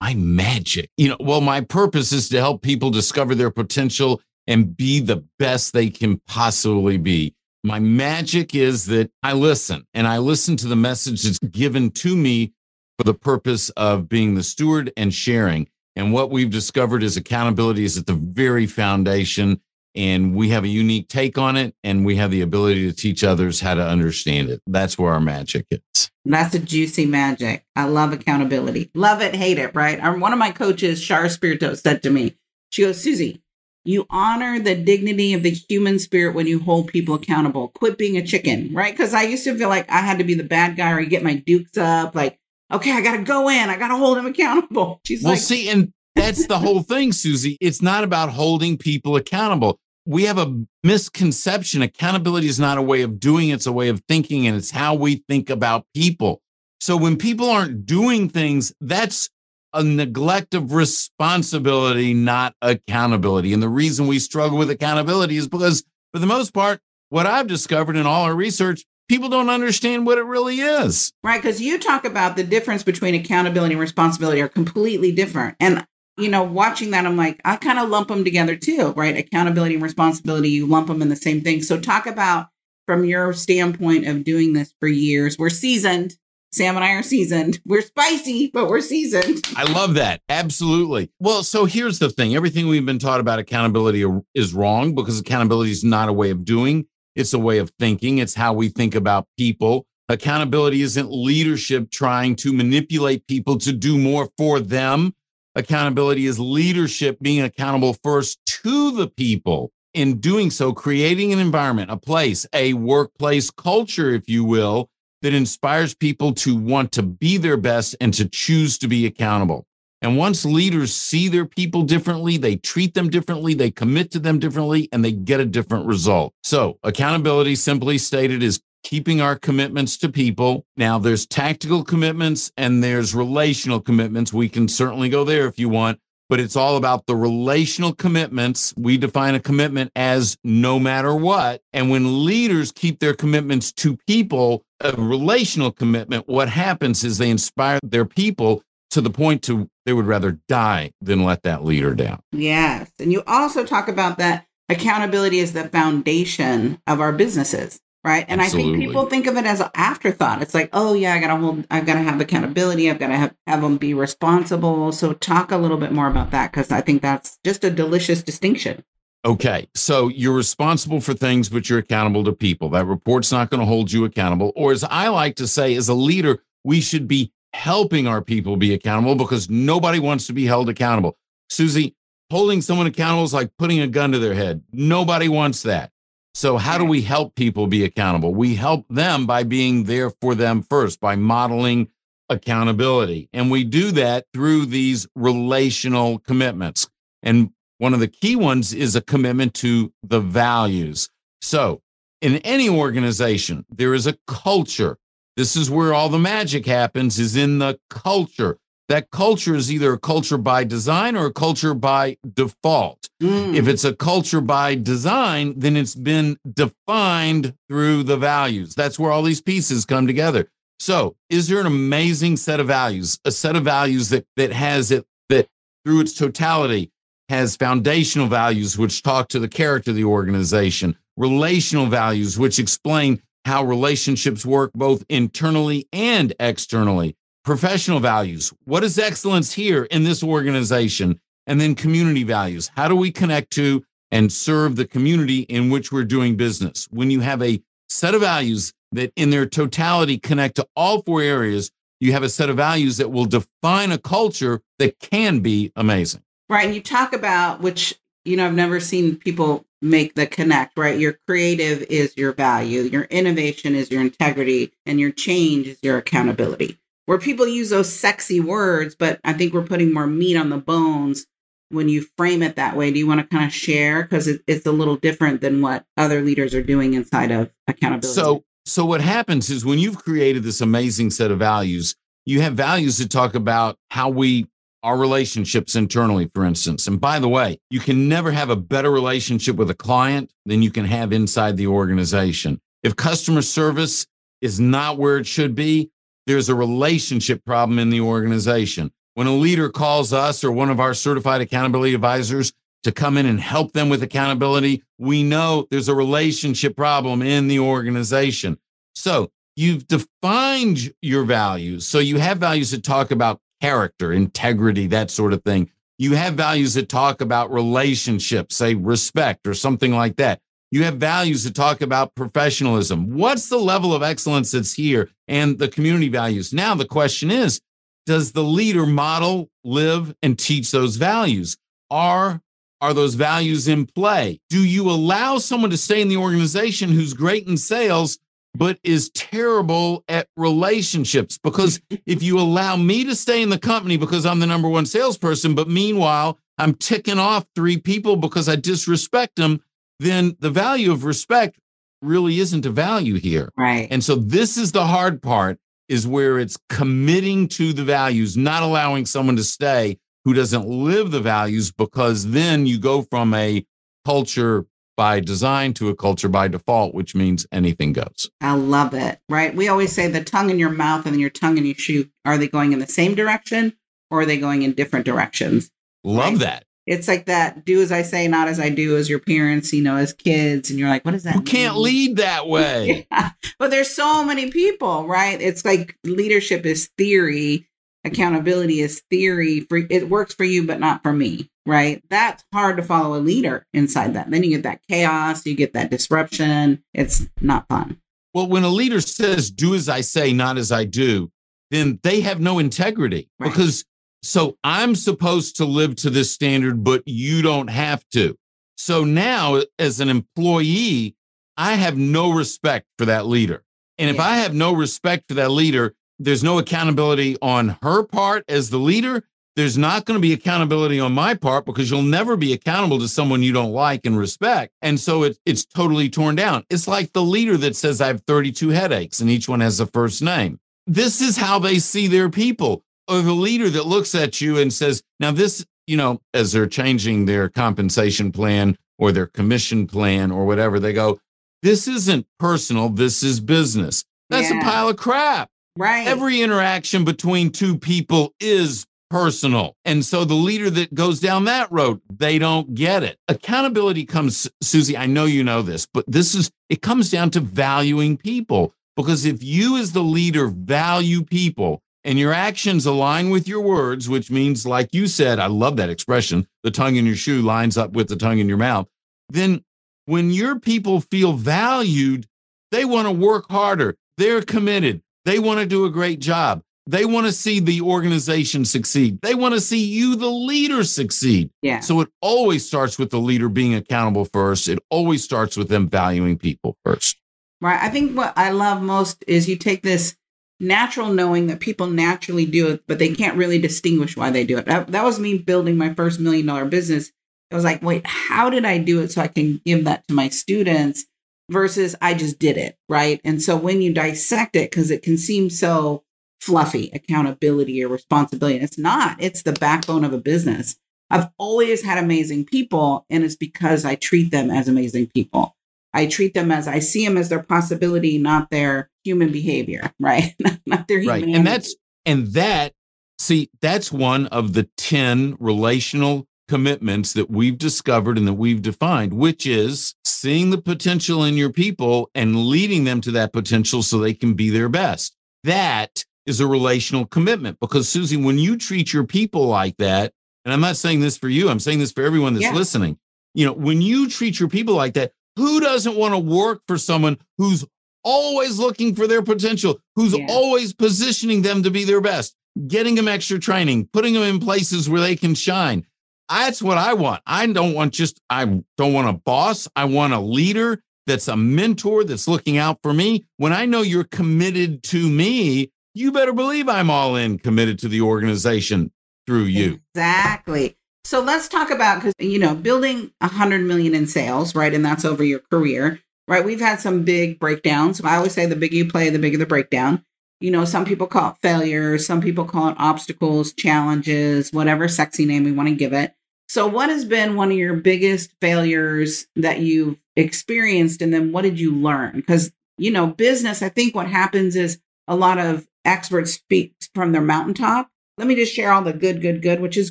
my 0.00 0.14
magic. 0.14 0.90
You 0.96 1.08
know, 1.10 1.16
well, 1.20 1.40
my 1.40 1.60
purpose 1.60 2.12
is 2.12 2.28
to 2.30 2.38
help 2.38 2.62
people 2.62 2.90
discover 2.90 3.34
their 3.34 3.50
potential 3.50 4.20
and 4.46 4.76
be 4.76 5.00
the 5.00 5.24
best 5.38 5.72
they 5.72 5.90
can 5.90 6.20
possibly 6.26 6.96
be. 6.96 7.34
My 7.66 7.80
magic 7.80 8.54
is 8.54 8.86
that 8.86 9.10
I 9.24 9.32
listen 9.32 9.88
and 9.92 10.06
I 10.06 10.18
listen 10.18 10.56
to 10.58 10.68
the 10.68 10.76
message 10.76 11.24
that's 11.24 11.40
given 11.40 11.90
to 11.90 12.14
me 12.14 12.52
for 12.96 13.02
the 13.02 13.12
purpose 13.12 13.70
of 13.70 14.08
being 14.08 14.36
the 14.36 14.44
steward 14.44 14.92
and 14.96 15.12
sharing. 15.12 15.68
And 15.96 16.12
what 16.12 16.30
we've 16.30 16.48
discovered 16.48 17.02
is 17.02 17.16
accountability 17.16 17.84
is 17.84 17.98
at 17.98 18.06
the 18.06 18.14
very 18.14 18.66
foundation. 18.66 19.60
And 19.96 20.36
we 20.36 20.50
have 20.50 20.62
a 20.62 20.68
unique 20.68 21.08
take 21.08 21.38
on 21.38 21.56
it, 21.56 21.74
and 21.82 22.04
we 22.04 22.16
have 22.16 22.30
the 22.30 22.42
ability 22.42 22.86
to 22.88 22.94
teach 22.94 23.24
others 23.24 23.60
how 23.60 23.74
to 23.74 23.84
understand 23.84 24.48
it. 24.48 24.60
That's 24.68 24.96
where 24.96 25.12
our 25.12 25.20
magic 25.20 25.66
is. 25.70 26.10
That's 26.24 26.54
a 26.54 26.60
juicy 26.60 27.06
magic. 27.06 27.64
I 27.74 27.86
love 27.86 28.12
accountability. 28.12 28.90
Love 28.94 29.22
it, 29.22 29.34
hate 29.34 29.58
it, 29.58 29.74
right? 29.74 29.98
Um, 29.98 30.20
one 30.20 30.32
of 30.32 30.38
my 30.38 30.52
coaches, 30.52 31.02
Shar 31.02 31.28
Spirito, 31.30 31.74
said 31.74 32.02
to 32.04 32.10
me, 32.10 32.36
she 32.68 32.82
goes, 32.82 33.02
Susie, 33.02 33.42
you 33.86 34.06
honor 34.10 34.58
the 34.58 34.74
dignity 34.74 35.34
of 35.34 35.42
the 35.42 35.50
human 35.50 35.98
spirit 35.98 36.34
when 36.34 36.46
you 36.46 36.60
hold 36.60 36.88
people 36.88 37.14
accountable. 37.14 37.68
Quit 37.68 37.98
being 37.98 38.16
a 38.16 38.26
chicken, 38.26 38.72
right? 38.72 38.92
Because 38.92 39.14
I 39.14 39.22
used 39.22 39.44
to 39.44 39.56
feel 39.56 39.68
like 39.68 39.90
I 39.90 40.00
had 40.00 40.18
to 40.18 40.24
be 40.24 40.34
the 40.34 40.44
bad 40.44 40.76
guy 40.76 40.92
or 40.92 41.04
get 41.04 41.22
my 41.22 41.34
dukes 41.34 41.76
up. 41.76 42.14
Like, 42.14 42.38
okay, 42.72 42.92
I 42.92 43.00
got 43.00 43.16
to 43.16 43.22
go 43.22 43.48
in. 43.48 43.70
I 43.70 43.76
got 43.76 43.88
to 43.88 43.96
hold 43.96 44.18
him 44.18 44.26
accountable. 44.26 45.00
She's 45.06 45.22
well, 45.22 45.32
like, 45.32 45.40
see, 45.40 45.68
and 45.68 45.92
that's 46.14 46.46
the 46.46 46.58
whole 46.58 46.82
thing, 46.82 47.12
Susie. 47.12 47.56
It's 47.60 47.82
not 47.82 48.04
about 48.04 48.30
holding 48.30 48.76
people 48.76 49.16
accountable. 49.16 49.78
We 50.04 50.24
have 50.24 50.38
a 50.38 50.64
misconception. 50.82 51.82
Accountability 51.82 52.46
is 52.46 52.60
not 52.60 52.78
a 52.78 52.82
way 52.82 53.02
of 53.02 53.18
doing, 53.18 53.50
it's 53.50 53.66
a 53.66 53.72
way 53.72 53.88
of 53.88 54.02
thinking, 54.08 54.46
and 54.46 54.56
it's 54.56 54.70
how 54.70 54.94
we 54.94 55.24
think 55.28 55.50
about 55.50 55.84
people. 55.94 56.40
So 56.80 56.96
when 56.96 57.16
people 57.16 57.50
aren't 57.50 57.86
doing 57.86 58.28
things, 58.28 58.72
that's 58.80 59.28
a 59.76 59.84
neglect 59.84 60.54
of 60.54 60.72
responsibility, 60.72 62.14
not 62.14 62.54
accountability. 62.62 63.52
And 63.52 63.62
the 63.62 63.68
reason 63.68 64.06
we 64.06 64.18
struggle 64.18 64.58
with 64.58 64.70
accountability 64.70 65.36
is 65.36 65.48
because, 65.48 65.84
for 66.12 66.18
the 66.18 66.26
most 66.26 66.54
part, 66.54 66.80
what 67.10 67.26
I've 67.26 67.46
discovered 67.46 67.96
in 67.96 68.06
all 68.06 68.24
our 68.24 68.34
research, 68.34 68.84
people 69.08 69.28
don't 69.28 69.50
understand 69.50 70.06
what 70.06 70.18
it 70.18 70.24
really 70.24 70.60
is. 70.60 71.12
Right. 71.22 71.40
Because 71.40 71.60
you 71.60 71.78
talk 71.78 72.04
about 72.04 72.36
the 72.36 72.44
difference 72.44 72.82
between 72.82 73.14
accountability 73.14 73.74
and 73.74 73.80
responsibility 73.80 74.40
are 74.40 74.48
completely 74.48 75.12
different. 75.12 75.56
And, 75.60 75.86
you 76.16 76.28
know, 76.28 76.42
watching 76.42 76.90
that, 76.92 77.06
I'm 77.06 77.16
like, 77.16 77.40
I 77.44 77.56
kind 77.56 77.78
of 77.78 77.88
lump 77.88 78.08
them 78.08 78.24
together 78.24 78.56
too, 78.56 78.92
right? 78.96 79.16
Accountability 79.16 79.74
and 79.74 79.82
responsibility, 79.82 80.48
you 80.48 80.66
lump 80.66 80.88
them 80.88 81.02
in 81.02 81.08
the 81.08 81.16
same 81.16 81.42
thing. 81.42 81.62
So, 81.62 81.78
talk 81.78 82.06
about 82.06 82.48
from 82.86 83.04
your 83.04 83.32
standpoint 83.32 84.06
of 84.06 84.24
doing 84.24 84.52
this 84.52 84.72
for 84.80 84.88
years, 84.88 85.36
we're 85.38 85.50
seasoned 85.50 86.16
Sam 86.52 86.76
and 86.76 86.84
I 86.84 86.92
are 86.92 87.02
seasoned. 87.02 87.60
We're 87.66 87.82
spicy, 87.82 88.50
but 88.52 88.68
we're 88.68 88.80
seasoned. 88.80 89.42
I 89.56 89.70
love 89.70 89.94
that. 89.94 90.22
Absolutely. 90.28 91.10
Well, 91.20 91.42
so 91.42 91.66
here's 91.66 91.98
the 91.98 92.08
thing 92.08 92.34
everything 92.34 92.66
we've 92.68 92.86
been 92.86 92.98
taught 92.98 93.20
about 93.20 93.38
accountability 93.38 94.04
is 94.34 94.54
wrong 94.54 94.94
because 94.94 95.20
accountability 95.20 95.70
is 95.70 95.84
not 95.84 96.08
a 96.08 96.12
way 96.12 96.30
of 96.30 96.44
doing, 96.44 96.86
it's 97.14 97.32
a 97.34 97.38
way 97.38 97.58
of 97.58 97.70
thinking. 97.78 98.18
It's 98.18 98.34
how 98.34 98.52
we 98.52 98.68
think 98.68 98.94
about 98.94 99.26
people. 99.36 99.86
Accountability 100.08 100.82
isn't 100.82 101.10
leadership 101.10 101.90
trying 101.90 102.36
to 102.36 102.52
manipulate 102.52 103.26
people 103.26 103.58
to 103.58 103.72
do 103.72 103.98
more 103.98 104.28
for 104.38 104.60
them. 104.60 105.14
Accountability 105.56 106.26
is 106.26 106.38
leadership 106.38 107.18
being 107.20 107.42
accountable 107.42 107.96
first 108.04 108.38
to 108.62 108.92
the 108.92 109.08
people. 109.08 109.72
In 109.94 110.20
doing 110.20 110.50
so, 110.50 110.74
creating 110.74 111.32
an 111.32 111.38
environment, 111.38 111.90
a 111.90 111.96
place, 111.96 112.46
a 112.52 112.74
workplace 112.74 113.50
culture, 113.50 114.10
if 114.10 114.28
you 114.28 114.44
will, 114.44 114.90
that 115.22 115.34
inspires 115.34 115.94
people 115.94 116.32
to 116.34 116.56
want 116.56 116.92
to 116.92 117.02
be 117.02 117.36
their 117.36 117.56
best 117.56 117.96
and 118.00 118.12
to 118.14 118.28
choose 118.28 118.78
to 118.78 118.88
be 118.88 119.06
accountable. 119.06 119.66
And 120.02 120.16
once 120.16 120.44
leaders 120.44 120.94
see 120.94 121.28
their 121.28 121.46
people 121.46 121.82
differently, 121.82 122.36
they 122.36 122.56
treat 122.56 122.94
them 122.94 123.08
differently, 123.08 123.54
they 123.54 123.70
commit 123.70 124.10
to 124.12 124.18
them 124.18 124.38
differently, 124.38 124.88
and 124.92 125.04
they 125.04 125.12
get 125.12 125.40
a 125.40 125.46
different 125.46 125.86
result. 125.86 126.34
So, 126.42 126.78
accountability, 126.82 127.54
simply 127.54 127.98
stated, 127.98 128.42
is 128.42 128.60
keeping 128.86 129.20
our 129.20 129.36
commitments 129.36 129.96
to 129.98 130.08
people. 130.08 130.64
Now, 130.76 130.98
there's 130.98 131.26
tactical 131.26 131.82
commitments 131.82 132.52
and 132.56 132.84
there's 132.84 133.16
relational 133.16 133.80
commitments. 133.80 134.32
We 134.32 134.48
can 134.48 134.68
certainly 134.68 135.08
go 135.08 135.24
there 135.24 135.48
if 135.48 135.58
you 135.58 135.68
want, 135.68 135.98
but 136.28 136.38
it's 136.38 136.54
all 136.54 136.76
about 136.76 137.06
the 137.06 137.16
relational 137.16 137.92
commitments. 137.92 138.72
We 138.76 138.96
define 138.96 139.34
a 139.34 139.40
commitment 139.40 139.90
as 139.96 140.36
no 140.44 140.78
matter 140.78 141.14
what. 141.16 141.62
And 141.72 141.90
when 141.90 142.24
leaders 142.24 142.70
keep 142.70 143.00
their 143.00 143.14
commitments 143.14 143.72
to 143.72 143.96
people, 144.06 144.62
a 144.80 144.92
relational 144.92 145.72
commitment, 145.72 146.28
what 146.28 146.48
happens 146.48 147.04
is 147.04 147.18
they 147.18 147.30
inspire 147.30 147.78
their 147.82 148.04
people 148.04 148.62
to 148.90 149.00
the 149.00 149.10
point 149.10 149.42
to 149.44 149.68
they 149.84 149.92
would 149.92 150.06
rather 150.06 150.38
die 150.48 150.92
than 151.00 151.24
let 151.24 151.42
that 151.42 151.64
leader 151.64 151.94
down. 151.94 152.20
Yes. 152.32 152.90
And 152.98 153.12
you 153.12 153.22
also 153.26 153.64
talk 153.64 153.88
about 153.88 154.18
that 154.18 154.46
accountability 154.68 155.38
is 155.38 155.52
the 155.52 155.68
foundation 155.68 156.80
of 156.86 157.00
our 157.00 157.12
businesses 157.12 157.80
right? 158.06 158.24
And 158.28 158.40
Absolutely. 158.40 158.70
I 158.70 158.76
think 158.76 158.88
people 158.88 159.06
think 159.06 159.26
of 159.26 159.36
it 159.36 159.46
as 159.46 159.60
an 159.60 159.68
afterthought. 159.74 160.40
It's 160.40 160.54
like, 160.54 160.70
oh 160.72 160.94
yeah, 160.94 161.12
I 161.14 161.18
gotta 161.18 161.36
hold, 161.36 161.66
I've 161.72 161.86
gotta 161.86 162.00
have 162.00 162.20
accountability. 162.20 162.88
I've 162.88 163.00
gotta 163.00 163.16
have, 163.16 163.34
have 163.48 163.62
them 163.62 163.78
be 163.78 163.94
responsible. 163.94 164.92
So 164.92 165.12
talk 165.12 165.50
a 165.50 165.56
little 165.56 165.76
bit 165.76 165.90
more 165.90 166.06
about 166.06 166.30
that 166.30 166.52
because 166.52 166.70
I 166.70 166.82
think 166.82 167.02
that's 167.02 167.36
just 167.44 167.64
a 167.64 167.70
delicious 167.70 168.22
distinction. 168.22 168.84
Okay. 169.26 169.68
So 169.74 170.06
you're 170.06 170.36
responsible 170.36 171.00
for 171.00 171.12
things, 171.12 171.48
but 171.48 171.68
you're 171.68 171.80
accountable 171.80 172.22
to 172.24 172.32
people. 172.32 172.70
That 172.70 172.86
report's 172.86 173.32
not 173.32 173.50
going 173.50 173.58
to 173.58 173.66
hold 173.66 173.90
you 173.90 174.04
accountable. 174.04 174.52
Or 174.54 174.70
as 174.70 174.84
I 174.84 175.08
like 175.08 175.34
to 175.36 175.48
say, 175.48 175.74
as 175.74 175.88
a 175.88 175.94
leader, 175.94 176.44
we 176.62 176.80
should 176.80 177.08
be 177.08 177.32
helping 177.52 178.06
our 178.06 178.22
people 178.22 178.56
be 178.56 178.72
accountable 178.72 179.16
because 179.16 179.50
nobody 179.50 179.98
wants 179.98 180.28
to 180.28 180.32
be 180.32 180.46
held 180.46 180.68
accountable. 180.68 181.18
Susie, 181.50 181.96
holding 182.30 182.62
someone 182.62 182.86
accountable 182.86 183.24
is 183.24 183.34
like 183.34 183.50
putting 183.58 183.80
a 183.80 183.88
gun 183.88 184.12
to 184.12 184.20
their 184.20 184.34
head. 184.34 184.62
Nobody 184.72 185.28
wants 185.28 185.64
that. 185.64 185.90
So, 186.34 186.56
how 186.58 186.78
do 186.78 186.84
we 186.84 187.02
help 187.02 187.34
people 187.34 187.66
be 187.66 187.82
accountable? 187.82 188.34
We 188.34 188.54
help 188.54 188.86
them 188.88 189.26
by 189.26 189.42
being 189.42 189.84
there 189.84 190.10
for 190.10 190.34
them 190.34 190.62
first, 190.62 191.00
by 191.00 191.16
modeling 191.16 191.88
accountability. 192.28 193.28
And 193.32 193.50
we 193.50 193.64
do 193.64 193.90
that 193.92 194.26
through 194.32 194.66
these 194.66 195.08
relational 195.14 196.18
commitments. 196.18 196.88
And 197.22 197.50
one 197.78 197.94
of 197.94 198.00
the 198.00 198.08
key 198.08 198.36
ones 198.36 198.72
is 198.72 198.96
a 198.96 199.00
commitment 199.00 199.54
to 199.54 199.92
the 200.02 200.20
values. 200.20 201.08
So, 201.40 201.82
in 202.20 202.36
any 202.38 202.68
organization, 202.68 203.64
there 203.70 203.94
is 203.94 204.06
a 204.06 204.16
culture. 204.26 204.96
This 205.36 205.54
is 205.54 205.70
where 205.70 205.92
all 205.92 206.08
the 206.08 206.18
magic 206.18 206.64
happens 206.64 207.18
is 207.18 207.36
in 207.36 207.58
the 207.58 207.78
culture. 207.90 208.58
That 208.88 209.10
culture 209.10 209.54
is 209.54 209.70
either 209.72 209.92
a 209.92 209.98
culture 209.98 210.38
by 210.38 210.64
design 210.64 211.16
or 211.16 211.26
a 211.26 211.32
culture 211.32 211.74
by 211.74 212.16
default. 212.34 213.08
Mm. 213.20 213.54
If 213.54 213.66
it's 213.66 213.84
a 213.84 213.94
culture 213.94 214.40
by 214.40 214.76
design, 214.76 215.54
then 215.56 215.76
it's 215.76 215.96
been 215.96 216.38
defined 216.50 217.54
through 217.68 218.04
the 218.04 218.16
values. 218.16 218.74
That's 218.74 218.98
where 218.98 219.10
all 219.10 219.22
these 219.22 219.40
pieces 219.42 219.84
come 219.84 220.06
together. 220.06 220.48
So, 220.78 221.16
is 221.30 221.48
there 221.48 221.60
an 221.60 221.66
amazing 221.66 222.36
set 222.36 222.60
of 222.60 222.68
values, 222.68 223.18
a 223.24 223.32
set 223.32 223.56
of 223.56 223.64
values 223.64 224.10
that 224.10 224.26
that 224.36 224.52
has 224.52 224.90
it 224.90 225.04
that 225.30 225.48
through 225.84 226.00
its 226.00 226.14
totality 226.14 226.92
has 227.28 227.56
foundational 227.56 228.28
values 228.28 228.78
which 228.78 229.02
talk 229.02 229.28
to 229.28 229.38
the 229.38 229.48
character 229.48 229.90
of 229.90 229.96
the 229.96 230.04
organization, 230.04 230.96
relational 231.16 231.86
values 231.86 232.38
which 232.38 232.58
explain 232.58 233.20
how 233.44 233.64
relationships 233.64 234.44
work 234.44 234.72
both 234.74 235.04
internally 235.08 235.88
and 235.92 236.34
externally, 236.40 237.16
professional 237.44 238.00
values. 238.00 238.52
What 238.64 238.84
is 238.84 238.98
excellence 238.98 239.52
here 239.52 239.84
in 239.84 240.04
this 240.04 240.22
organization? 240.22 241.20
And 241.48 241.60
then 241.60 241.76
community 241.76 242.24
values. 242.24 242.72
How 242.74 242.88
do 242.88 242.96
we 242.96 243.12
connect 243.12 243.50
to 243.52 243.84
and 244.10 244.32
serve 244.32 244.74
the 244.74 244.84
community 244.84 245.40
in 245.42 245.70
which 245.70 245.92
we're 245.92 246.04
doing 246.04 246.36
business? 246.36 246.88
When 246.90 247.08
you 247.08 247.20
have 247.20 247.40
a 247.40 247.62
set 247.88 248.16
of 248.16 248.22
values 248.22 248.72
that 248.90 249.12
in 249.14 249.30
their 249.30 249.46
totality 249.46 250.18
connect 250.18 250.56
to 250.56 250.66
all 250.74 251.02
four 251.02 251.22
areas, 251.22 251.70
you 252.00 252.12
have 252.12 252.24
a 252.24 252.28
set 252.28 252.50
of 252.50 252.56
values 252.56 252.96
that 252.96 253.12
will 253.12 253.26
define 253.26 253.92
a 253.92 253.98
culture 253.98 254.60
that 254.80 254.98
can 254.98 255.38
be 255.38 255.70
amazing. 255.76 256.22
Right. 256.48 256.66
And 256.66 256.74
you 256.74 256.80
talk 256.80 257.12
about, 257.12 257.60
which, 257.60 257.94
you 258.24 258.36
know, 258.36 258.46
I've 258.46 258.54
never 258.54 258.80
seen 258.80 259.16
people 259.16 259.64
make 259.82 260.14
the 260.14 260.26
connect, 260.26 260.78
right? 260.78 260.98
Your 260.98 261.18
creative 261.26 261.82
is 261.82 262.16
your 262.16 262.32
value, 262.32 262.82
your 262.82 263.04
innovation 263.04 263.74
is 263.74 263.90
your 263.90 264.00
integrity, 264.00 264.72
and 264.84 264.98
your 264.98 265.10
change 265.10 265.66
is 265.66 265.78
your 265.82 265.98
accountability. 265.98 266.78
Where 267.06 267.18
people 267.18 267.46
use 267.46 267.70
those 267.70 267.92
sexy 267.92 268.40
words, 268.40 268.94
but 268.94 269.20
I 269.22 269.32
think 269.32 269.52
we're 269.52 269.62
putting 269.62 269.92
more 269.92 270.06
meat 270.06 270.36
on 270.36 270.50
the 270.50 270.56
bones 270.58 271.26
when 271.68 271.88
you 271.88 272.06
frame 272.16 272.42
it 272.42 272.56
that 272.56 272.76
way. 272.76 272.90
Do 272.90 272.98
you 272.98 273.06
want 273.06 273.20
to 273.20 273.26
kind 273.26 273.44
of 273.44 273.52
share? 273.52 274.02
Because 274.02 274.26
it, 274.26 274.42
it's 274.46 274.66
a 274.66 274.72
little 274.72 274.96
different 274.96 275.40
than 275.40 275.60
what 275.60 275.84
other 275.96 276.22
leaders 276.22 276.54
are 276.54 276.62
doing 276.62 276.94
inside 276.94 277.30
of 277.30 277.50
accountability. 277.68 278.20
So, 278.20 278.44
so 278.64 278.84
what 278.84 279.00
happens 279.00 279.50
is 279.50 279.64
when 279.64 279.78
you've 279.78 279.98
created 279.98 280.42
this 280.42 280.60
amazing 280.60 281.10
set 281.10 281.30
of 281.30 281.38
values, 281.38 281.94
you 282.24 282.40
have 282.40 282.54
values 282.54 282.98
that 282.98 283.10
talk 283.10 283.34
about 283.34 283.78
how 283.90 284.08
we 284.08 284.48
our 284.86 284.96
relationships 284.96 285.74
internally, 285.74 286.30
for 286.32 286.44
instance. 286.44 286.86
And 286.86 287.00
by 287.00 287.18
the 287.18 287.28
way, 287.28 287.58
you 287.70 287.80
can 287.80 288.08
never 288.08 288.30
have 288.30 288.50
a 288.50 288.56
better 288.56 288.88
relationship 288.92 289.56
with 289.56 289.68
a 289.68 289.74
client 289.74 290.30
than 290.44 290.62
you 290.62 290.70
can 290.70 290.84
have 290.84 291.12
inside 291.12 291.56
the 291.56 291.66
organization. 291.66 292.60
If 292.84 292.94
customer 292.94 293.42
service 293.42 294.06
is 294.40 294.60
not 294.60 294.96
where 294.96 295.18
it 295.18 295.26
should 295.26 295.56
be, 295.56 295.90
there's 296.28 296.48
a 296.48 296.54
relationship 296.54 297.44
problem 297.44 297.80
in 297.80 297.90
the 297.90 298.00
organization. 298.00 298.92
When 299.14 299.26
a 299.26 299.34
leader 299.34 299.70
calls 299.70 300.12
us 300.12 300.44
or 300.44 300.52
one 300.52 300.70
of 300.70 300.78
our 300.78 300.94
certified 300.94 301.40
accountability 301.40 301.92
advisors 301.92 302.52
to 302.84 302.92
come 302.92 303.16
in 303.16 303.26
and 303.26 303.40
help 303.40 303.72
them 303.72 303.88
with 303.88 304.04
accountability, 304.04 304.84
we 304.98 305.24
know 305.24 305.66
there's 305.68 305.88
a 305.88 305.94
relationship 305.96 306.76
problem 306.76 307.22
in 307.22 307.48
the 307.48 307.58
organization. 307.58 308.56
So 308.94 309.32
you've 309.56 309.88
defined 309.88 310.94
your 311.02 311.24
values. 311.24 311.88
So 311.88 311.98
you 311.98 312.18
have 312.18 312.38
values 312.38 312.70
that 312.70 312.84
talk 312.84 313.10
about 313.10 313.40
character, 313.60 314.12
integrity, 314.12 314.86
that 314.88 315.10
sort 315.10 315.32
of 315.32 315.42
thing. 315.42 315.70
You 315.98 316.14
have 316.14 316.34
values 316.34 316.74
that 316.74 316.88
talk 316.88 317.20
about 317.20 317.50
relationships, 317.50 318.56
say 318.56 318.74
respect 318.74 319.46
or 319.46 319.54
something 319.54 319.92
like 319.92 320.16
that. 320.16 320.40
You 320.70 320.84
have 320.84 320.96
values 320.96 321.44
that 321.44 321.54
talk 321.54 321.80
about 321.80 322.14
professionalism. 322.14 323.14
What's 323.14 323.48
the 323.48 323.56
level 323.56 323.94
of 323.94 324.02
excellence 324.02 324.50
that's 324.50 324.74
here 324.74 325.10
and 325.28 325.58
the 325.58 325.68
community 325.68 326.08
values? 326.08 326.52
Now, 326.52 326.74
the 326.74 326.84
question 326.84 327.30
is 327.30 327.60
Does 328.04 328.32
the 328.32 328.42
leader 328.42 328.84
model, 328.84 329.48
live, 329.64 330.14
and 330.22 330.38
teach 330.38 330.72
those 330.72 330.96
values? 330.96 331.56
Are, 331.90 332.42
are 332.80 332.92
those 332.92 333.14
values 333.14 333.68
in 333.68 333.86
play? 333.86 334.40
Do 334.50 334.64
you 334.64 334.90
allow 334.90 335.38
someone 335.38 335.70
to 335.70 335.76
stay 335.76 336.02
in 336.02 336.08
the 336.08 336.16
organization 336.16 336.90
who's 336.90 337.14
great 337.14 337.46
in 337.46 337.56
sales, 337.56 338.18
but 338.56 338.78
is 338.82 339.10
terrible 339.10 340.04
at 340.08 340.28
relationships. 340.36 341.38
Because 341.38 341.80
if 342.06 342.22
you 342.22 342.38
allow 342.38 342.76
me 342.76 343.04
to 343.04 343.14
stay 343.14 343.42
in 343.42 343.50
the 343.50 343.58
company 343.58 343.96
because 343.96 344.26
I'm 344.26 344.40
the 344.40 344.46
number 344.46 344.68
one 344.68 344.86
salesperson, 344.86 345.54
but 345.54 345.68
meanwhile, 345.68 346.38
I'm 346.58 346.74
ticking 346.74 347.18
off 347.18 347.46
three 347.54 347.78
people 347.78 348.16
because 348.16 348.48
I 348.48 348.56
disrespect 348.56 349.36
them, 349.36 349.62
then 350.00 350.36
the 350.40 350.50
value 350.50 350.92
of 350.92 351.04
respect 351.04 351.58
really 352.02 352.40
isn't 352.40 352.66
a 352.66 352.70
value 352.70 353.14
here. 353.14 353.50
Right. 353.56 353.88
And 353.90 354.02
so 354.02 354.14
this 354.14 354.56
is 354.56 354.72
the 354.72 354.86
hard 354.86 355.22
part 355.22 355.58
is 355.88 356.06
where 356.06 356.38
it's 356.38 356.58
committing 356.68 357.48
to 357.48 357.72
the 357.72 357.84
values, 357.84 358.36
not 358.36 358.62
allowing 358.62 359.06
someone 359.06 359.36
to 359.36 359.44
stay 359.44 359.98
who 360.24 360.34
doesn't 360.34 360.66
live 360.66 361.10
the 361.10 361.20
values 361.20 361.70
because 361.70 362.30
then 362.30 362.66
you 362.66 362.78
go 362.78 363.02
from 363.02 363.32
a 363.34 363.64
culture 364.04 364.66
by 364.96 365.20
design 365.20 365.74
to 365.74 365.88
a 365.88 365.94
culture 365.94 366.28
by 366.28 366.48
default, 366.48 366.94
which 366.94 367.14
means 367.14 367.46
anything 367.52 367.92
goes. 367.92 368.30
I 368.40 368.54
love 368.54 368.94
it. 368.94 369.20
Right. 369.28 369.54
We 369.54 369.68
always 369.68 369.92
say 369.92 370.08
the 370.08 370.24
tongue 370.24 370.50
in 370.50 370.58
your 370.58 370.70
mouth 370.70 371.06
and 371.06 371.20
your 371.20 371.30
tongue 371.30 371.58
in 371.58 371.66
your 371.66 371.74
shoe. 371.74 372.08
Are 372.24 372.38
they 372.38 372.48
going 372.48 372.72
in 372.72 372.78
the 372.78 372.86
same 372.86 373.14
direction 373.14 373.74
or 374.10 374.20
are 374.20 374.26
they 374.26 374.38
going 374.38 374.62
in 374.62 374.72
different 374.72 375.04
directions? 375.04 375.70
Love 376.04 376.34
right? 376.34 376.38
that. 376.40 376.64
It's 376.86 377.08
like 377.08 377.26
that 377.26 377.64
do 377.64 377.82
as 377.82 377.90
I 377.90 378.02
say, 378.02 378.28
not 378.28 378.46
as 378.46 378.60
I 378.60 378.70
do 378.70 378.96
as 378.96 379.10
your 379.10 379.18
parents, 379.18 379.72
you 379.72 379.82
know, 379.82 379.96
as 379.96 380.12
kids. 380.12 380.70
And 380.70 380.78
you're 380.78 380.88
like, 380.88 381.04
what 381.04 381.14
is 381.14 381.24
that? 381.24 381.34
You 381.34 381.42
can't 381.42 381.76
lead 381.76 382.16
that 382.16 382.46
way. 382.48 383.08
yeah. 383.10 383.30
But 383.58 383.70
there's 383.70 383.90
so 383.90 384.24
many 384.24 384.50
people, 384.50 385.06
right? 385.06 385.40
It's 385.40 385.64
like 385.64 385.96
leadership 386.04 386.64
is 386.64 386.88
theory 386.96 387.68
accountability 388.06 388.80
is 388.80 389.02
theory 389.10 389.60
for 389.60 389.78
it 389.90 390.08
works 390.08 390.32
for 390.32 390.44
you 390.44 390.66
but 390.66 390.80
not 390.80 391.02
for 391.02 391.12
me 391.12 391.50
right 391.66 392.02
that's 392.08 392.44
hard 392.52 392.76
to 392.76 392.82
follow 392.82 393.16
a 393.16 393.20
leader 393.20 393.66
inside 393.72 394.14
that 394.14 394.30
then 394.30 394.42
you 394.42 394.50
get 394.50 394.62
that 394.62 394.80
chaos 394.88 395.44
you 395.44 395.54
get 395.54 395.72
that 395.72 395.90
disruption 395.90 396.82
it's 396.94 397.26
not 397.40 397.66
fun 397.68 398.00
well 398.34 398.48
when 398.48 398.64
a 398.64 398.68
leader 398.68 399.00
says 399.00 399.50
do 399.50 399.74
as 399.74 399.88
i 399.88 400.00
say 400.00 400.32
not 400.32 400.56
as 400.56 400.72
i 400.72 400.84
do 400.84 401.30
then 401.70 401.98
they 402.02 402.20
have 402.20 402.40
no 402.40 402.58
integrity 402.58 403.28
right. 403.38 403.50
because 403.50 403.84
so 404.22 404.56
i'm 404.64 404.94
supposed 404.94 405.56
to 405.56 405.64
live 405.64 405.94
to 405.96 406.10
this 406.10 406.32
standard 406.32 406.82
but 406.82 407.02
you 407.06 407.42
don't 407.42 407.68
have 407.68 408.04
to 408.10 408.36
so 408.76 409.04
now 409.04 409.60
as 409.78 410.00
an 410.00 410.08
employee 410.08 411.14
i 411.56 411.74
have 411.74 411.96
no 411.96 412.32
respect 412.32 412.86
for 412.98 413.04
that 413.04 413.26
leader 413.26 413.62
and 413.98 414.08
if 414.08 414.16
yeah. 414.16 414.24
i 414.24 414.36
have 414.36 414.54
no 414.54 414.72
respect 414.72 415.24
for 415.28 415.34
that 415.34 415.50
leader 415.50 415.94
there's 416.18 416.42
no 416.42 416.58
accountability 416.58 417.36
on 417.42 417.76
her 417.82 418.02
part 418.02 418.44
as 418.48 418.70
the 418.70 418.78
leader. 418.78 419.24
There's 419.56 419.78
not 419.78 420.04
going 420.04 420.16
to 420.16 420.20
be 420.20 420.34
accountability 420.34 421.00
on 421.00 421.14
my 421.14 421.32
part 421.32 421.64
because 421.64 421.90
you'll 421.90 422.02
never 422.02 422.36
be 422.36 422.52
accountable 422.52 422.98
to 422.98 423.08
someone 423.08 423.42
you 423.42 423.52
don't 423.52 423.72
like 423.72 424.04
and 424.04 424.18
respect. 424.18 424.74
And 424.82 425.00
so 425.00 425.22
it, 425.22 425.38
it's 425.46 425.64
totally 425.64 426.10
torn 426.10 426.34
down. 426.34 426.64
It's 426.68 426.86
like 426.86 427.14
the 427.14 427.22
leader 427.22 427.56
that 427.56 427.74
says, 427.74 428.02
I 428.02 428.08
have 428.08 428.20
32 428.26 428.68
headaches 428.68 429.20
and 429.20 429.30
each 429.30 429.48
one 429.48 429.60
has 429.60 429.80
a 429.80 429.86
first 429.86 430.22
name. 430.22 430.60
This 430.86 431.22
is 431.22 431.38
how 431.38 431.58
they 431.58 431.78
see 431.78 432.06
their 432.06 432.28
people. 432.28 432.84
Or 433.08 433.22
the 433.22 433.32
leader 433.32 433.70
that 433.70 433.86
looks 433.86 434.14
at 434.14 434.40
you 434.42 434.58
and 434.58 434.70
says, 434.70 435.02
now 435.20 435.30
this, 435.30 435.64
you 435.86 435.96
know, 435.96 436.20
as 436.34 436.52
they're 436.52 436.66
changing 436.66 437.24
their 437.24 437.48
compensation 437.48 438.32
plan 438.32 438.76
or 438.98 439.10
their 439.10 439.26
commission 439.26 439.86
plan 439.86 440.30
or 440.30 440.44
whatever, 440.44 440.78
they 440.78 440.92
go, 440.92 441.18
this 441.62 441.88
isn't 441.88 442.26
personal. 442.38 442.90
This 442.90 443.22
is 443.22 443.40
business. 443.40 444.04
That's 444.28 444.50
yeah. 444.50 444.58
a 444.58 444.62
pile 444.62 444.88
of 444.88 444.96
crap. 444.96 445.48
Right. 445.78 446.06
Every 446.06 446.42
interaction 446.42 447.04
between 447.04 447.50
two 447.50 447.78
people 447.78 448.34
is 448.40 448.86
personal. 449.10 449.76
And 449.84 450.04
so 450.04 450.24
the 450.24 450.34
leader 450.34 450.70
that 450.70 450.94
goes 450.94 451.20
down 451.20 451.44
that 451.44 451.70
road, 451.70 452.00
they 452.10 452.38
don't 452.38 452.74
get 452.74 453.02
it. 453.02 453.18
Accountability 453.28 454.04
comes, 454.04 454.50
Susie, 454.60 454.96
I 454.96 455.06
know 455.06 455.24
you 455.24 455.44
know 455.44 455.62
this, 455.62 455.86
but 455.86 456.04
this 456.06 456.34
is, 456.34 456.50
it 456.68 456.82
comes 456.82 457.10
down 457.10 457.30
to 457.30 457.40
valuing 457.40 458.16
people. 458.16 458.72
Because 458.96 459.26
if 459.26 459.42
you, 459.42 459.76
as 459.76 459.92
the 459.92 460.02
leader, 460.02 460.46
value 460.46 461.22
people 461.22 461.82
and 462.02 462.18
your 462.18 462.32
actions 462.32 462.86
align 462.86 463.30
with 463.30 463.46
your 463.46 463.60
words, 463.60 464.08
which 464.08 464.30
means, 464.30 464.64
like 464.64 464.94
you 464.94 465.06
said, 465.06 465.38
I 465.38 465.48
love 465.48 465.76
that 465.76 465.90
expression, 465.90 466.46
the 466.62 466.70
tongue 466.70 466.96
in 466.96 467.04
your 467.04 467.16
shoe 467.16 467.42
lines 467.42 467.76
up 467.76 467.92
with 467.92 468.08
the 468.08 468.16
tongue 468.16 468.38
in 468.38 468.48
your 468.48 468.58
mouth. 468.58 468.88
then 469.28 469.62
when 470.06 470.30
your 470.30 470.58
people 470.60 471.00
feel 471.00 471.32
valued, 471.32 472.26
they 472.70 472.84
want 472.84 473.06
to 473.06 473.12
work 473.12 473.50
harder. 473.50 473.96
They're 474.16 474.42
committed. 474.42 475.02
They 475.24 475.38
want 475.40 475.60
to 475.60 475.66
do 475.66 475.84
a 475.84 475.90
great 475.90 476.20
job. 476.20 476.62
They 476.88 477.04
want 477.04 477.26
to 477.26 477.32
see 477.32 477.58
the 477.58 477.80
organization 477.80 478.64
succeed. 478.64 479.18
They 479.20 479.34
want 479.34 479.54
to 479.54 479.60
see 479.60 479.84
you, 479.84 480.14
the 480.14 480.30
leader, 480.30 480.84
succeed. 480.84 481.50
Yeah. 481.62 481.80
So 481.80 482.00
it 482.00 482.08
always 482.20 482.66
starts 482.66 482.98
with 482.98 483.10
the 483.10 483.18
leader 483.18 483.48
being 483.48 483.74
accountable 483.74 484.24
first. 484.24 484.68
It 484.68 484.78
always 484.88 485.24
starts 485.24 485.56
with 485.56 485.68
them 485.68 485.88
valuing 485.88 486.38
people 486.38 486.76
first. 486.84 487.16
Right. 487.60 487.80
I 487.80 487.88
think 487.88 488.16
what 488.16 488.32
I 488.36 488.50
love 488.50 488.82
most 488.82 489.24
is 489.26 489.48
you 489.48 489.56
take 489.56 489.82
this 489.82 490.16
natural 490.60 491.12
knowing 491.12 491.48
that 491.48 491.60
people 491.60 491.88
naturally 491.88 492.46
do 492.46 492.68
it, 492.68 492.82
but 492.86 492.98
they 492.98 493.14
can't 493.14 493.36
really 493.36 493.58
distinguish 493.58 494.16
why 494.16 494.30
they 494.30 494.44
do 494.44 494.58
it. 494.58 494.66
That, 494.66 494.88
that 494.88 495.04
was 495.04 495.18
me 495.18 495.38
building 495.38 495.76
my 495.76 495.92
first 495.94 496.20
million 496.20 496.46
dollar 496.46 496.66
business. 496.66 497.10
I 497.50 497.56
was 497.56 497.64
like, 497.64 497.82
wait, 497.82 498.06
how 498.06 498.48
did 498.48 498.64
I 498.64 498.78
do 498.78 499.00
it 499.00 499.10
so 499.12 499.22
I 499.22 499.28
can 499.28 499.60
give 499.64 499.84
that 499.84 500.06
to 500.08 500.14
my 500.14 500.28
students 500.28 501.04
versus 501.50 501.94
I 502.00 502.14
just 502.14 502.38
did 502.38 502.56
it. 502.56 502.76
Right. 502.88 503.20
And 503.24 503.42
so 503.42 503.56
when 503.56 503.82
you 503.82 503.92
dissect 503.92 504.56
it, 504.56 504.70
because 504.70 504.90
it 504.90 505.02
can 505.02 505.18
seem 505.18 505.50
so 505.50 506.02
fluffy 506.40 506.90
accountability 506.94 507.82
or 507.84 507.88
responsibility, 507.88 508.56
and 508.56 508.64
it's 508.64 508.78
not, 508.78 509.16
it's 509.20 509.42
the 509.42 509.52
backbone 509.52 510.04
of 510.04 510.12
a 510.12 510.18
business. 510.18 510.76
I've 511.10 511.28
always 511.38 511.82
had 511.82 511.98
amazing 511.98 512.46
people, 512.46 513.06
and 513.10 513.24
it's 513.24 513.36
because 513.36 513.84
I 513.84 513.94
treat 513.94 514.30
them 514.30 514.50
as 514.50 514.68
amazing 514.68 515.08
people. 515.08 515.54
I 515.94 516.06
treat 516.06 516.34
them 516.34 516.52
as 516.52 516.68
I 516.68 516.80
see 516.80 517.06
them 517.06 517.16
as 517.16 517.28
their 517.28 517.42
possibility, 517.42 518.18
not 518.18 518.50
their 518.50 518.90
human 519.04 519.32
behavior, 519.32 519.92
right? 520.00 520.34
not 520.66 520.88
their 520.88 521.00
human. 521.00 521.22
Right. 521.22 521.34
And 521.34 521.46
that's 521.46 521.74
and 522.04 522.28
that 522.28 522.74
see, 523.18 523.50
that's 523.60 523.90
one 523.90 524.26
of 524.26 524.52
the 524.52 524.68
10 524.76 525.36
relational 525.40 526.26
commitments 526.48 527.12
that 527.14 527.30
we've 527.30 527.58
discovered 527.58 528.18
and 528.18 528.28
that 528.28 528.34
we've 528.34 528.62
defined, 528.62 529.12
which 529.12 529.46
is 529.46 529.94
seeing 530.04 530.50
the 530.50 530.60
potential 530.60 531.24
in 531.24 531.34
your 531.34 531.50
people 531.50 532.10
and 532.14 532.46
leading 532.46 532.84
them 532.84 533.00
to 533.00 533.10
that 533.10 533.32
potential 533.32 533.82
so 533.82 533.98
they 533.98 534.14
can 534.14 534.34
be 534.34 534.50
their 534.50 534.68
best. 534.68 535.16
That 535.44 536.04
is 536.26 536.40
a 536.40 536.46
relational 536.46 537.06
commitment 537.06 537.58
because 537.60 537.88
Susie, 537.88 538.16
when 538.16 538.38
you 538.38 538.56
treat 538.56 538.92
your 538.92 539.04
people 539.04 539.46
like 539.46 539.76
that, 539.78 540.12
and 540.44 540.52
I'm 540.52 540.60
not 540.60 540.76
saying 540.76 541.00
this 541.00 541.16
for 541.16 541.28
you, 541.28 541.48
I'm 541.48 541.60
saying 541.60 541.78
this 541.78 541.92
for 541.92 542.02
everyone 542.02 542.34
that's 542.34 542.44
Yeah. 542.44 542.54
listening. 542.54 542.98
You 543.34 543.46
know, 543.46 543.52
when 543.52 543.82
you 543.82 544.08
treat 544.08 544.38
your 544.40 544.48
people 544.48 544.74
like 544.74 544.94
that, 544.94 545.12
who 545.36 545.60
doesn't 545.60 545.96
want 545.96 546.14
to 546.14 546.18
work 546.18 546.62
for 546.66 546.78
someone 546.78 547.18
who's 547.36 547.64
always 548.04 548.58
looking 548.58 548.94
for 548.94 549.06
their 549.06 549.22
potential, 549.22 549.80
who's 549.96 550.16
Yeah. 550.16 550.26
always 550.28 550.72
positioning 550.72 551.42
them 551.42 551.62
to 551.64 551.70
be 551.70 551.84
their 551.84 552.00
best, 552.00 552.34
getting 552.68 552.94
them 552.94 553.08
extra 553.08 553.38
training, 553.38 553.88
putting 553.92 554.14
them 554.14 554.22
in 554.22 554.38
places 554.38 554.88
where 554.88 555.00
they 555.00 555.16
can 555.16 555.34
shine? 555.34 555.84
That's 556.28 556.62
what 556.62 556.78
I 556.78 556.94
want. 556.94 557.22
I 557.26 557.46
don't 557.46 557.74
want 557.74 557.92
just, 557.92 558.20
I 558.30 558.44
don't 558.78 558.92
want 558.92 559.08
a 559.08 559.12
boss. 559.12 559.68
I 559.76 559.84
want 559.84 560.12
a 560.12 560.20
leader 560.20 560.82
that's 561.06 561.28
a 561.28 561.36
mentor 561.36 562.02
that's 562.04 562.26
looking 562.26 562.56
out 562.58 562.78
for 562.82 562.92
me. 562.92 563.24
When 563.36 563.52
I 563.52 563.66
know 563.66 563.82
you're 563.82 564.04
committed 564.04 564.82
to 564.84 565.08
me, 565.08 565.70
you 565.96 566.12
better 566.12 566.32
believe 566.32 566.68
I'm 566.68 566.90
all 566.90 567.16
in 567.16 567.38
committed 567.38 567.78
to 567.80 567.88
the 567.88 568.02
organization 568.02 568.92
through 569.26 569.44
you. 569.44 569.80
Exactly. 569.94 570.76
So 571.04 571.20
let's 571.20 571.48
talk 571.48 571.70
about 571.70 571.96
because 571.96 572.14
you 572.18 572.38
know 572.38 572.54
building 572.54 573.12
a 573.20 573.28
hundred 573.28 573.62
million 573.62 573.94
in 573.94 574.06
sales, 574.06 574.54
right? 574.54 574.74
And 574.74 574.84
that's 574.84 575.04
over 575.04 575.24
your 575.24 575.40
career, 575.50 576.00
right? 576.28 576.44
We've 576.44 576.60
had 576.60 576.80
some 576.80 577.02
big 577.02 577.38
breakdowns. 577.38 578.02
I 578.02 578.16
always 578.16 578.32
say 578.32 578.44
the 578.46 578.56
bigger 578.56 578.76
you 578.76 578.88
play, 578.88 579.08
the 579.08 579.18
bigger 579.18 579.38
the 579.38 579.46
breakdown. 579.46 580.04
You 580.40 580.50
know, 580.50 580.66
some 580.66 580.84
people 580.84 581.06
call 581.06 581.30
it 581.30 581.38
failure, 581.40 581.96
some 581.96 582.20
people 582.20 582.44
call 582.44 582.68
it 582.68 582.76
obstacles, 582.78 583.54
challenges, 583.54 584.52
whatever 584.52 584.88
sexy 584.88 585.24
name 585.24 585.44
we 585.44 585.52
want 585.52 585.70
to 585.70 585.74
give 585.74 585.94
it. 585.94 586.14
So, 586.48 586.66
what 586.66 586.90
has 586.90 587.06
been 587.06 587.36
one 587.36 587.50
of 587.50 587.56
your 587.56 587.74
biggest 587.74 588.32
failures 588.42 589.26
that 589.34 589.60
you've 589.60 589.96
experienced, 590.14 591.00
and 591.00 591.12
then 591.12 591.32
what 591.32 591.42
did 591.42 591.58
you 591.58 591.74
learn? 591.74 592.16
Because 592.16 592.52
you 592.76 592.90
know, 592.90 593.06
business. 593.06 593.62
I 593.62 593.70
think 593.70 593.94
what 593.94 594.08
happens 594.08 594.56
is 594.56 594.78
a 595.08 595.16
lot 595.16 595.38
of 595.38 595.66
experts 595.86 596.32
speak 596.32 596.74
from 596.94 597.12
their 597.12 597.22
mountaintop 597.22 597.88
let 598.18 598.26
me 598.26 598.34
just 598.34 598.54
share 598.54 598.72
all 598.72 598.82
the 598.82 598.92
good, 598.94 599.20
good, 599.20 599.42
good, 599.42 599.60
which 599.60 599.76
is 599.76 599.90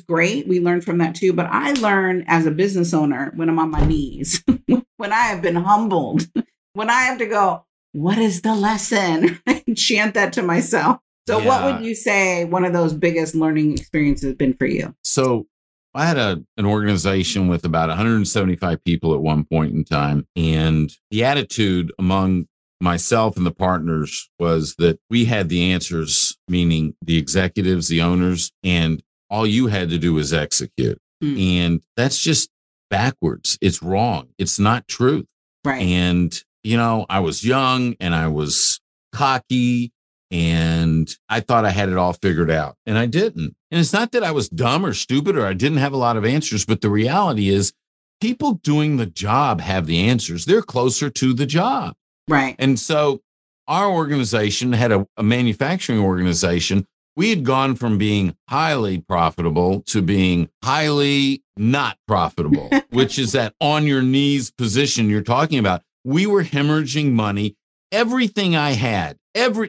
great. 0.00 0.48
We 0.48 0.60
learn 0.60 0.80
from 0.80 0.98
that 0.98 1.14
too. 1.14 1.32
But 1.32 1.46
I 1.46 1.72
learn 1.74 2.24
as 2.26 2.44
a 2.44 2.50
business 2.50 2.92
owner 2.92 3.32
when 3.36 3.48
I'm 3.48 3.58
on 3.58 3.70
my 3.70 3.86
knees, 3.86 4.42
when 4.96 5.12
I 5.12 5.26
have 5.26 5.42
been 5.42 5.56
humbled, 5.56 6.26
when 6.72 6.90
I 6.90 7.02
have 7.02 7.18
to 7.18 7.26
go, 7.26 7.64
what 7.92 8.18
is 8.18 8.42
the 8.42 8.54
lesson? 8.54 9.40
and 9.46 9.76
chant 9.76 10.14
that 10.14 10.32
to 10.34 10.42
myself. 10.42 10.98
So, 11.28 11.42
what 11.42 11.64
would 11.64 11.84
you 11.84 11.94
say 11.94 12.44
one 12.44 12.64
of 12.64 12.72
those 12.72 12.94
biggest 12.94 13.34
learning 13.34 13.72
experiences 13.72 14.28
has 14.28 14.34
been 14.36 14.54
for 14.54 14.66
you? 14.66 14.94
So 15.02 15.46
I 15.92 16.06
had 16.06 16.18
a 16.18 16.44
an 16.56 16.66
organization 16.66 17.48
with 17.48 17.64
about 17.64 17.88
175 17.88 18.84
people 18.84 19.12
at 19.12 19.20
one 19.20 19.44
point 19.44 19.74
in 19.74 19.82
time, 19.82 20.26
and 20.36 20.92
the 21.10 21.24
attitude 21.24 21.92
among 21.98 22.46
myself 22.80 23.36
and 23.36 23.46
the 23.46 23.52
partners 23.52 24.28
was 24.38 24.74
that 24.76 24.98
we 25.10 25.24
had 25.24 25.48
the 25.48 25.72
answers, 25.72 26.36
meaning 26.48 26.94
the 27.02 27.16
executives, 27.16 27.88
the 27.88 28.02
owners, 28.02 28.52
and 28.62 29.02
all 29.30 29.46
you 29.46 29.68
had 29.68 29.90
to 29.90 29.98
do 29.98 30.14
was 30.14 30.32
execute. 30.32 30.98
Hmm. 31.20 31.38
And 31.38 31.82
that's 31.96 32.18
just 32.18 32.50
backwards. 32.90 33.58
It's 33.60 33.82
wrong. 33.82 34.28
It's 34.38 34.58
not 34.58 34.88
truth. 34.88 35.26
Right. 35.64 35.82
And, 35.82 36.38
you 36.62 36.76
know, 36.76 37.06
I 37.08 37.20
was 37.20 37.44
young 37.44 37.96
and 38.00 38.14
I 38.14 38.28
was 38.28 38.80
cocky 39.12 39.92
and 40.30 41.08
I 41.28 41.40
thought 41.40 41.64
I 41.64 41.70
had 41.70 41.88
it 41.88 41.96
all 41.96 42.12
figured 42.12 42.50
out 42.50 42.76
and 42.84 42.98
I 42.98 43.06
didn't. 43.06 43.56
And 43.70 43.80
it's 43.80 43.92
not 43.92 44.12
that 44.12 44.24
I 44.24 44.32
was 44.32 44.48
dumb 44.48 44.84
or 44.84 44.92
stupid 44.92 45.36
or 45.36 45.46
I 45.46 45.52
didn't 45.54 45.78
have 45.78 45.92
a 45.92 45.98
lot 45.98 46.16
of 46.16 46.24
answers, 46.24 46.64
but 46.64 46.80
the 46.80 46.90
reality 46.90 47.48
is 47.48 47.72
people 48.20 48.54
doing 48.54 48.96
the 48.96 49.06
job 49.06 49.60
have 49.60 49.86
the 49.86 50.08
answers. 50.08 50.44
They're 50.44 50.62
closer 50.62 51.10
to 51.10 51.34
the 51.34 51.46
job. 51.46 51.94
Right. 52.28 52.56
And 52.58 52.78
so 52.78 53.20
our 53.68 53.90
organization 53.90 54.72
had 54.72 54.92
a, 54.92 55.06
a 55.16 55.22
manufacturing 55.22 56.00
organization. 56.00 56.86
We 57.16 57.30
had 57.30 57.44
gone 57.44 57.76
from 57.76 57.98
being 57.98 58.36
highly 58.48 59.00
profitable 59.00 59.80
to 59.82 60.02
being 60.02 60.50
highly 60.62 61.42
not 61.56 61.98
profitable, 62.06 62.70
which 62.90 63.18
is 63.18 63.32
that 63.32 63.54
on 63.60 63.86
your 63.86 64.02
knees 64.02 64.50
position 64.50 65.08
you're 65.08 65.22
talking 65.22 65.58
about. 65.58 65.82
We 66.04 66.26
were 66.26 66.44
hemorrhaging 66.44 67.12
money. 67.12 67.56
Everything 67.90 68.54
I 68.54 68.72
had, 68.72 69.16
every 69.34 69.68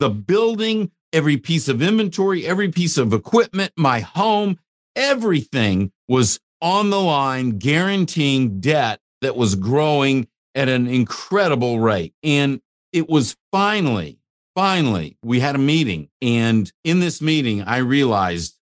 the 0.00 0.10
building, 0.10 0.90
every 1.12 1.36
piece 1.36 1.68
of 1.68 1.82
inventory, 1.82 2.46
every 2.46 2.70
piece 2.70 2.96
of 2.96 3.12
equipment, 3.12 3.72
my 3.76 4.00
home, 4.00 4.58
everything 4.94 5.92
was 6.08 6.38
on 6.60 6.90
the 6.90 7.00
line, 7.00 7.58
guaranteeing 7.58 8.60
debt 8.60 9.00
that 9.20 9.36
was 9.36 9.54
growing 9.54 10.27
at 10.54 10.68
an 10.68 10.86
incredible 10.86 11.80
rate. 11.80 12.14
And 12.22 12.60
it 12.92 13.08
was 13.08 13.36
finally, 13.52 14.18
finally, 14.54 15.16
we 15.22 15.40
had 15.40 15.54
a 15.54 15.58
meeting. 15.58 16.08
And 16.22 16.70
in 16.84 17.00
this 17.00 17.20
meeting, 17.20 17.62
I 17.62 17.78
realized 17.78 18.54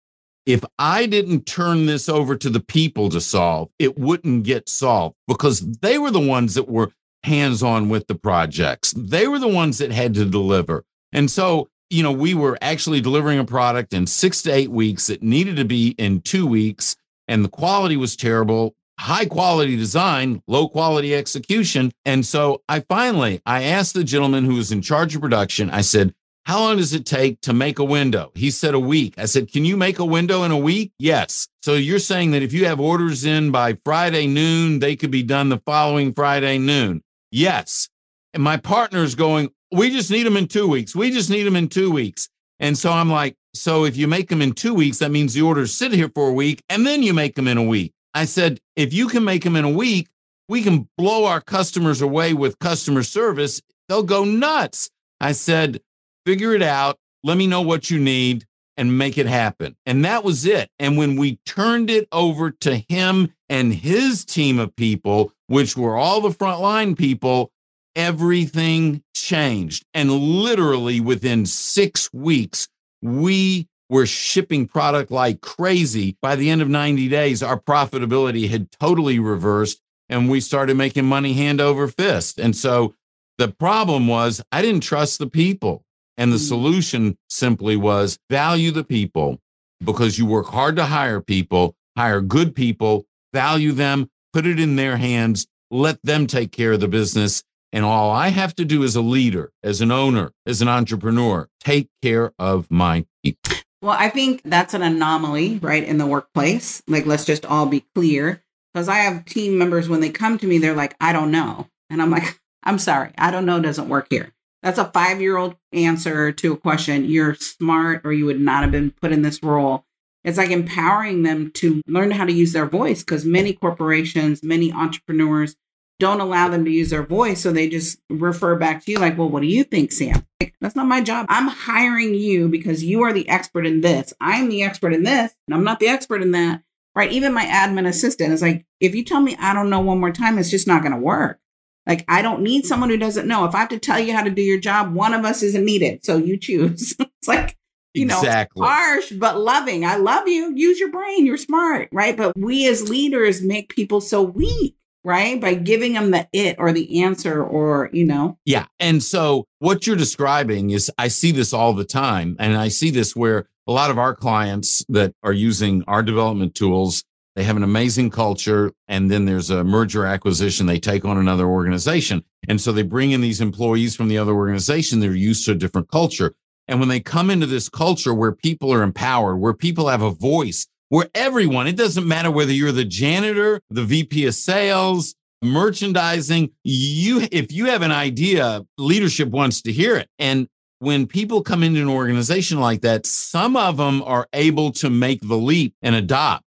if 0.45 0.63
I 0.77 1.05
didn't 1.05 1.45
turn 1.45 1.85
this 1.85 2.07
over 2.07 2.35
to 2.35 2.49
the 2.49 2.59
people 2.59 3.09
to 3.09 3.21
solve, 3.21 3.69
it 3.79 3.97
wouldn't 3.97 4.43
get 4.43 4.69
solved 4.69 5.15
because 5.27 5.61
they 5.79 5.97
were 5.97 6.11
the 6.11 6.19
ones 6.19 6.53
that 6.55 6.69
were 6.69 6.91
hands 7.23 7.63
on 7.63 7.89
with 7.89 8.07
the 8.07 8.15
projects. 8.15 8.93
They 8.95 9.27
were 9.27 9.39
the 9.39 9.47
ones 9.47 9.79
that 9.79 9.91
had 9.91 10.13
to 10.13 10.25
deliver. 10.25 10.83
And 11.11 11.29
so, 11.31 11.69
you 11.89 12.03
know, 12.03 12.11
we 12.11 12.33
were 12.33 12.57
actually 12.61 13.01
delivering 13.01 13.39
a 13.39 13.45
product 13.45 13.93
in 13.93 14.05
six 14.05 14.41
to 14.43 14.51
eight 14.51 14.69
weeks 14.69 15.07
that 15.07 15.23
needed 15.23 15.55
to 15.57 15.65
be 15.65 15.89
in 15.97 16.21
two 16.21 16.45
weeks, 16.45 16.95
and 17.27 17.43
the 17.43 17.49
quality 17.49 17.97
was 17.97 18.15
terrible. 18.15 18.75
High 18.99 19.25
quality 19.25 19.75
design, 19.75 20.41
low 20.47 20.69
quality 20.69 21.13
execution. 21.13 21.91
And 22.05 22.25
so 22.25 22.61
I 22.69 22.79
finally 22.79 23.41
I 23.45 23.63
asked 23.63 23.93
the 23.93 24.03
gentleman 24.03 24.45
who 24.45 24.55
was 24.55 24.71
in 24.71 24.81
charge 24.81 25.15
of 25.15 25.21
production, 25.21 25.69
I 25.69 25.81
said, 25.81 26.13
how 26.45 26.59
long 26.59 26.77
does 26.77 26.93
it 26.93 27.07
take 27.07 27.41
to 27.41 27.53
make 27.53 27.79
a 27.79 27.83
window? 27.83 28.31
He 28.35 28.51
said 28.51 28.75
a 28.75 28.79
week. 28.79 29.15
I 29.17 29.25
said, 29.25 29.51
Can 29.51 29.65
you 29.65 29.75
make 29.75 29.97
a 29.97 30.05
window 30.05 30.43
in 30.43 30.51
a 30.51 30.57
week? 30.57 30.91
Yes. 30.99 31.47
So 31.63 31.73
you're 31.73 31.97
saying 31.97 32.31
that 32.31 32.43
if 32.43 32.53
you 32.53 32.65
have 32.65 32.79
orders 32.79 33.25
in 33.25 33.49
by 33.49 33.77
Friday 33.83 34.27
noon, 34.27 34.77
they 34.77 34.95
could 34.95 35.09
be 35.09 35.23
done 35.23 35.49
the 35.49 35.57
following 35.65 36.13
Friday 36.13 36.59
noon? 36.59 37.01
Yes. 37.31 37.89
And 38.35 38.43
my 38.43 38.57
partner's 38.57 39.15
going, 39.15 39.49
We 39.71 39.89
just 39.89 40.11
need 40.11 40.27
them 40.27 40.37
in 40.37 40.47
two 40.47 40.67
weeks. 40.67 40.95
We 40.95 41.09
just 41.09 41.31
need 41.31 41.43
them 41.43 41.55
in 41.55 41.67
two 41.67 41.89
weeks. 41.89 42.29
And 42.59 42.77
so 42.77 42.91
I'm 42.91 43.09
like, 43.09 43.35
So 43.55 43.85
if 43.85 43.97
you 43.97 44.07
make 44.07 44.29
them 44.29 44.43
in 44.43 44.51
two 44.51 44.75
weeks, 44.75 44.99
that 44.99 45.09
means 45.09 45.33
the 45.33 45.41
orders 45.41 45.73
sit 45.73 45.93
here 45.93 46.11
for 46.13 46.29
a 46.29 46.33
week 46.33 46.63
and 46.69 46.85
then 46.85 47.01
you 47.01 47.15
make 47.15 47.33
them 47.33 47.47
in 47.47 47.57
a 47.57 47.63
week. 47.63 47.94
I 48.15 48.25
said, 48.25 48.59
If 48.75 48.93
you 48.93 49.07
can 49.07 49.23
make 49.23 49.43
them 49.43 49.55
in 49.55 49.65
a 49.65 49.69
week, 49.69 50.07
we 50.47 50.63
can 50.63 50.87
blow 50.97 51.25
our 51.25 51.41
customers 51.41 52.01
away 52.01 52.33
with 52.33 52.59
customer 52.59 53.03
service. 53.03 53.61
They'll 53.87 54.03
go 54.03 54.23
nuts. 54.23 54.89
I 55.19 55.31
said, 55.31 55.81
figure 56.25 56.53
it 56.53 56.61
out. 56.61 56.97
Let 57.23 57.37
me 57.37 57.47
know 57.47 57.61
what 57.61 57.89
you 57.89 57.99
need 57.99 58.45
and 58.77 58.97
make 58.97 59.17
it 59.17 59.25
happen. 59.25 59.75
And 59.85 60.03
that 60.05 60.23
was 60.23 60.45
it. 60.45 60.69
And 60.79 60.97
when 60.97 61.15
we 61.15 61.39
turned 61.45 61.89
it 61.89 62.07
over 62.11 62.51
to 62.51 62.77
him 62.89 63.33
and 63.49 63.73
his 63.73 64.25
team 64.25 64.59
of 64.59 64.75
people, 64.75 65.31
which 65.47 65.77
were 65.77 65.95
all 65.95 66.21
the 66.21 66.29
frontline 66.29 66.97
people, 66.97 67.51
everything 67.95 69.01
changed. 69.15 69.85
And 69.93 70.11
literally 70.11 70.99
within 70.99 71.45
six 71.45 72.09
weeks, 72.13 72.67
we 73.01 73.67
were 73.89 74.05
shipping 74.05 74.67
product 74.67 75.11
like 75.11 75.41
crazy. 75.41 76.17
By 76.21 76.35
the 76.35 76.49
end 76.49 76.61
of 76.61 76.69
90 76.69 77.07
days, 77.09 77.43
our 77.43 77.59
profitability 77.59 78.49
had 78.49 78.71
totally 78.71 79.19
reversed. 79.19 79.81
and 80.07 80.29
we 80.29 80.39
started 80.39 80.77
making 80.77 81.05
money 81.05 81.33
hand 81.33 81.59
over 81.59 81.87
fist. 81.87 82.37
And 82.37 82.55
so 82.55 82.93
the 83.39 83.47
problem 83.47 84.07
was 84.07 84.39
I 84.51 84.61
didn't 84.61 84.83
trust 84.83 85.17
the 85.17 85.27
people. 85.27 85.83
And 86.17 86.31
the 86.31 86.37
mm. 86.37 86.47
solution 86.47 87.17
simply 87.27 87.75
was 87.75 88.19
value 88.29 88.69
the 88.71 88.83
people 88.83 89.39
because 89.83 90.17
you 90.17 90.25
work 90.25 90.47
hard 90.47 90.75
to 90.75 90.85
hire 90.85 91.21
people, 91.21 91.75
hire 91.97 92.21
good 92.21 92.55
people, 92.55 93.05
value 93.33 93.71
them, 93.71 94.09
put 94.31 94.45
it 94.45 94.59
in 94.59 94.75
their 94.75 94.97
hands, 94.97 95.47
let 95.71 95.97
them 96.03 96.27
take 96.27 96.51
care 96.51 96.73
of 96.73 96.79
the 96.79 96.87
business. 96.87 97.43
And 97.73 97.83
all 97.83 98.11
I 98.11 98.29
have 98.29 98.55
to 98.55 98.65
do 98.65 98.83
as 98.83 98.95
a 98.95 99.01
leader, 99.01 99.51
as 99.63 99.81
an 99.81 99.91
owner, 99.91 100.31
as 100.45 100.61
an 100.61 100.67
entrepreneur, 100.67 101.49
take 101.59 101.89
care 102.01 102.31
of 102.39 102.69
my 102.71 103.05
people. 103.23 103.64
Well, 103.81 103.95
I 103.97 104.09
think 104.09 104.41
that's 104.43 104.73
an 104.73 104.81
anomaly, 104.81 105.59
right, 105.59 105.83
in 105.83 105.97
the 105.97 106.07
workplace. 106.07 106.81
Like, 106.87 107.05
let's 107.05 107.25
just 107.25 107.45
all 107.45 107.65
be 107.65 107.85
clear. 107.93 108.41
Because 108.73 108.89
I 108.89 108.95
have 108.95 109.25
team 109.25 109.57
members, 109.57 109.87
when 109.87 110.01
they 110.01 110.09
come 110.09 110.37
to 110.37 110.47
me, 110.47 110.57
they're 110.57 110.75
like, 110.75 110.95
I 110.99 111.13
don't 111.13 111.31
know. 111.31 111.67
And 111.89 112.01
I'm 112.01 112.11
like, 112.11 112.39
I'm 112.63 112.79
sorry, 112.79 113.11
I 113.17 113.31
don't 113.31 113.45
know 113.45 113.61
doesn't 113.61 113.89
work 113.89 114.07
here. 114.09 114.33
That's 114.63 114.79
a 114.79 114.85
five 114.85 115.21
year 115.21 115.37
old 115.37 115.55
answer 115.71 116.31
to 116.31 116.53
a 116.53 116.57
question. 116.57 117.05
You're 117.05 117.35
smart, 117.35 118.01
or 118.03 118.11
you 118.11 118.25
would 118.25 118.39
not 118.39 118.63
have 118.63 118.71
been 118.71 118.91
put 118.91 119.11
in 119.11 119.21
this 119.21 119.43
role. 119.43 119.85
It's 120.23 120.39
like 120.39 120.49
empowering 120.49 121.21
them 121.21 121.51
to 121.51 121.81
learn 121.87 122.09
how 122.09 122.25
to 122.25 122.33
use 122.33 122.51
their 122.51 122.65
voice 122.65 123.03
because 123.03 123.23
many 123.23 123.53
corporations, 123.53 124.41
many 124.41 124.73
entrepreneurs 124.73 125.55
don't 125.99 126.19
allow 126.19 126.49
them 126.49 126.65
to 126.65 126.71
use 126.71 126.89
their 126.89 127.05
voice. 127.05 127.41
So 127.41 127.51
they 127.51 127.69
just 127.69 127.99
refer 128.09 128.55
back 128.55 128.83
to 128.83 128.91
you, 128.91 128.99
like, 128.99 129.17
well, 129.17 129.29
what 129.29 129.41
do 129.41 129.47
you 129.47 129.63
think, 129.63 129.91
Sam? 129.91 130.25
Like, 130.41 130.53
That's 130.59 130.75
not 130.75 130.87
my 130.87 131.01
job. 131.01 131.25
I'm 131.29 131.47
hiring 131.47 132.15
you 132.15 132.49
because 132.49 132.83
you 132.83 133.03
are 133.03 133.13
the 133.13 133.27
expert 133.29 133.65
in 133.65 133.81
this. 133.81 134.13
I'm 134.19 134.49
the 134.49 134.63
expert 134.63 134.93
in 134.93 135.03
this, 135.03 135.33
and 135.47 135.55
I'm 135.55 135.63
not 135.63 135.79
the 135.79 135.87
expert 135.87 136.21
in 136.21 136.31
that. 136.31 136.61
Right. 136.95 137.11
Even 137.11 137.33
my 137.33 137.45
admin 137.45 137.87
assistant 137.87 138.31
is 138.31 138.41
like, 138.41 138.65
if 138.79 138.95
you 138.95 139.03
tell 139.03 139.19
me 139.19 139.35
I 139.37 139.53
don't 139.53 139.69
know 139.69 139.81
one 139.81 139.99
more 139.99 140.11
time, 140.11 140.37
it's 140.37 140.49
just 140.49 140.67
not 140.67 140.81
going 140.81 140.93
to 140.93 140.97
work. 140.97 141.39
Like, 141.85 142.05
I 142.07 142.21
don't 142.21 142.41
need 142.41 142.65
someone 142.65 142.89
who 142.89 142.97
doesn't 142.97 143.27
know. 143.27 143.43
If 143.45 143.53
I 143.53 143.59
have 143.59 143.69
to 143.69 143.79
tell 143.79 143.99
you 143.99 144.13
how 144.13 144.23
to 144.23 144.29
do 144.29 144.41
your 144.41 144.59
job, 144.59 144.93
one 144.93 145.13
of 145.13 145.25
us 145.25 145.43
isn't 145.43 145.65
needed. 145.65 146.05
So 146.05 146.17
you 146.17 146.37
choose. 146.37 146.95
it's 146.99 147.27
like, 147.27 147.57
you 147.93 148.05
exactly. 148.05 148.61
know, 148.61 148.67
harsh 148.67 149.11
but 149.11 149.39
loving. 149.39 149.85
I 149.85 149.97
love 149.97 150.27
you. 150.27 150.53
Use 150.55 150.79
your 150.79 150.91
brain. 150.91 151.25
You're 151.25 151.37
smart. 151.37 151.89
Right. 151.91 152.15
But 152.15 152.37
we 152.37 152.67
as 152.67 152.89
leaders 152.89 153.41
make 153.41 153.75
people 153.75 154.01
so 154.01 154.21
weak 154.21 154.75
right? 155.05 155.39
By 155.39 155.53
giving 155.53 155.93
them 155.93 156.11
the 156.11 156.27
it 156.33 156.57
or 156.59 156.73
the 156.73 157.03
answer 157.03 157.43
or, 157.43 157.89
you 157.93 158.05
know. 158.05 158.37
Yeah. 158.45 158.65
And 158.79 159.01
so 159.01 159.45
what 159.59 159.87
you're 159.87 159.95
describing 159.95 160.71
is 160.71 160.91
I 160.97 161.07
see 161.07 161.31
this 161.31 161.53
all 161.53 161.73
the 161.73 161.85
time. 161.85 162.35
And 162.39 162.57
I 162.57 162.67
see 162.67 162.89
this 162.89 163.15
where 163.15 163.47
a 163.67 163.71
lot 163.71 163.91
of 163.91 163.97
our 163.97 164.13
clients 164.13 164.83
that 164.89 165.13
are 165.23 165.33
using 165.33 165.83
our 165.87 166.03
development 166.03 166.55
tools 166.55 167.03
they 167.35 167.43
have 167.43 167.57
an 167.57 167.63
amazing 167.63 168.09
culture. 168.11 168.71
And 168.87 169.11
then 169.11 169.25
there's 169.25 169.49
a 169.49 169.63
merger 169.63 170.05
acquisition. 170.05 170.65
They 170.65 170.79
take 170.79 171.03
on 171.05 171.17
another 171.17 171.45
organization. 171.45 172.23
And 172.47 172.59
so 172.59 172.71
they 172.71 172.83
bring 172.83 173.11
in 173.11 173.21
these 173.21 173.41
employees 173.41 173.95
from 173.95 174.07
the 174.07 174.17
other 174.17 174.33
organization. 174.33 174.99
They're 174.99 175.13
used 175.13 175.45
to 175.45 175.51
a 175.51 175.55
different 175.55 175.89
culture. 175.89 176.33
And 176.67 176.79
when 176.79 176.89
they 176.89 176.99
come 176.99 177.29
into 177.29 177.45
this 177.45 177.69
culture 177.69 178.13
where 178.13 178.31
people 178.31 178.73
are 178.73 178.81
empowered, 178.81 179.37
where 179.37 179.53
people 179.53 179.89
have 179.89 180.01
a 180.01 180.11
voice, 180.11 180.65
where 180.89 181.09
everyone, 181.15 181.67
it 181.67 181.75
doesn't 181.75 182.07
matter 182.07 182.31
whether 182.31 182.51
you're 182.51 182.71
the 182.71 182.85
janitor, 182.85 183.61
the 183.69 183.83
VP 183.83 184.25
of 184.25 184.35
sales, 184.35 185.15
merchandising, 185.41 186.51
you, 186.63 187.27
if 187.31 187.51
you 187.51 187.65
have 187.65 187.81
an 187.81 187.91
idea, 187.91 188.65
leadership 188.77 189.29
wants 189.29 189.61
to 189.63 189.71
hear 189.71 189.95
it. 189.97 190.09
And 190.19 190.47
when 190.79 191.07
people 191.07 191.41
come 191.41 191.63
into 191.63 191.81
an 191.81 191.89
organization 191.89 192.59
like 192.59 192.81
that, 192.81 193.05
some 193.05 193.55
of 193.55 193.77
them 193.77 194.03
are 194.03 194.27
able 194.33 194.71
to 194.73 194.89
make 194.89 195.21
the 195.21 195.37
leap 195.37 195.73
and 195.81 195.95
adopt. 195.95 196.43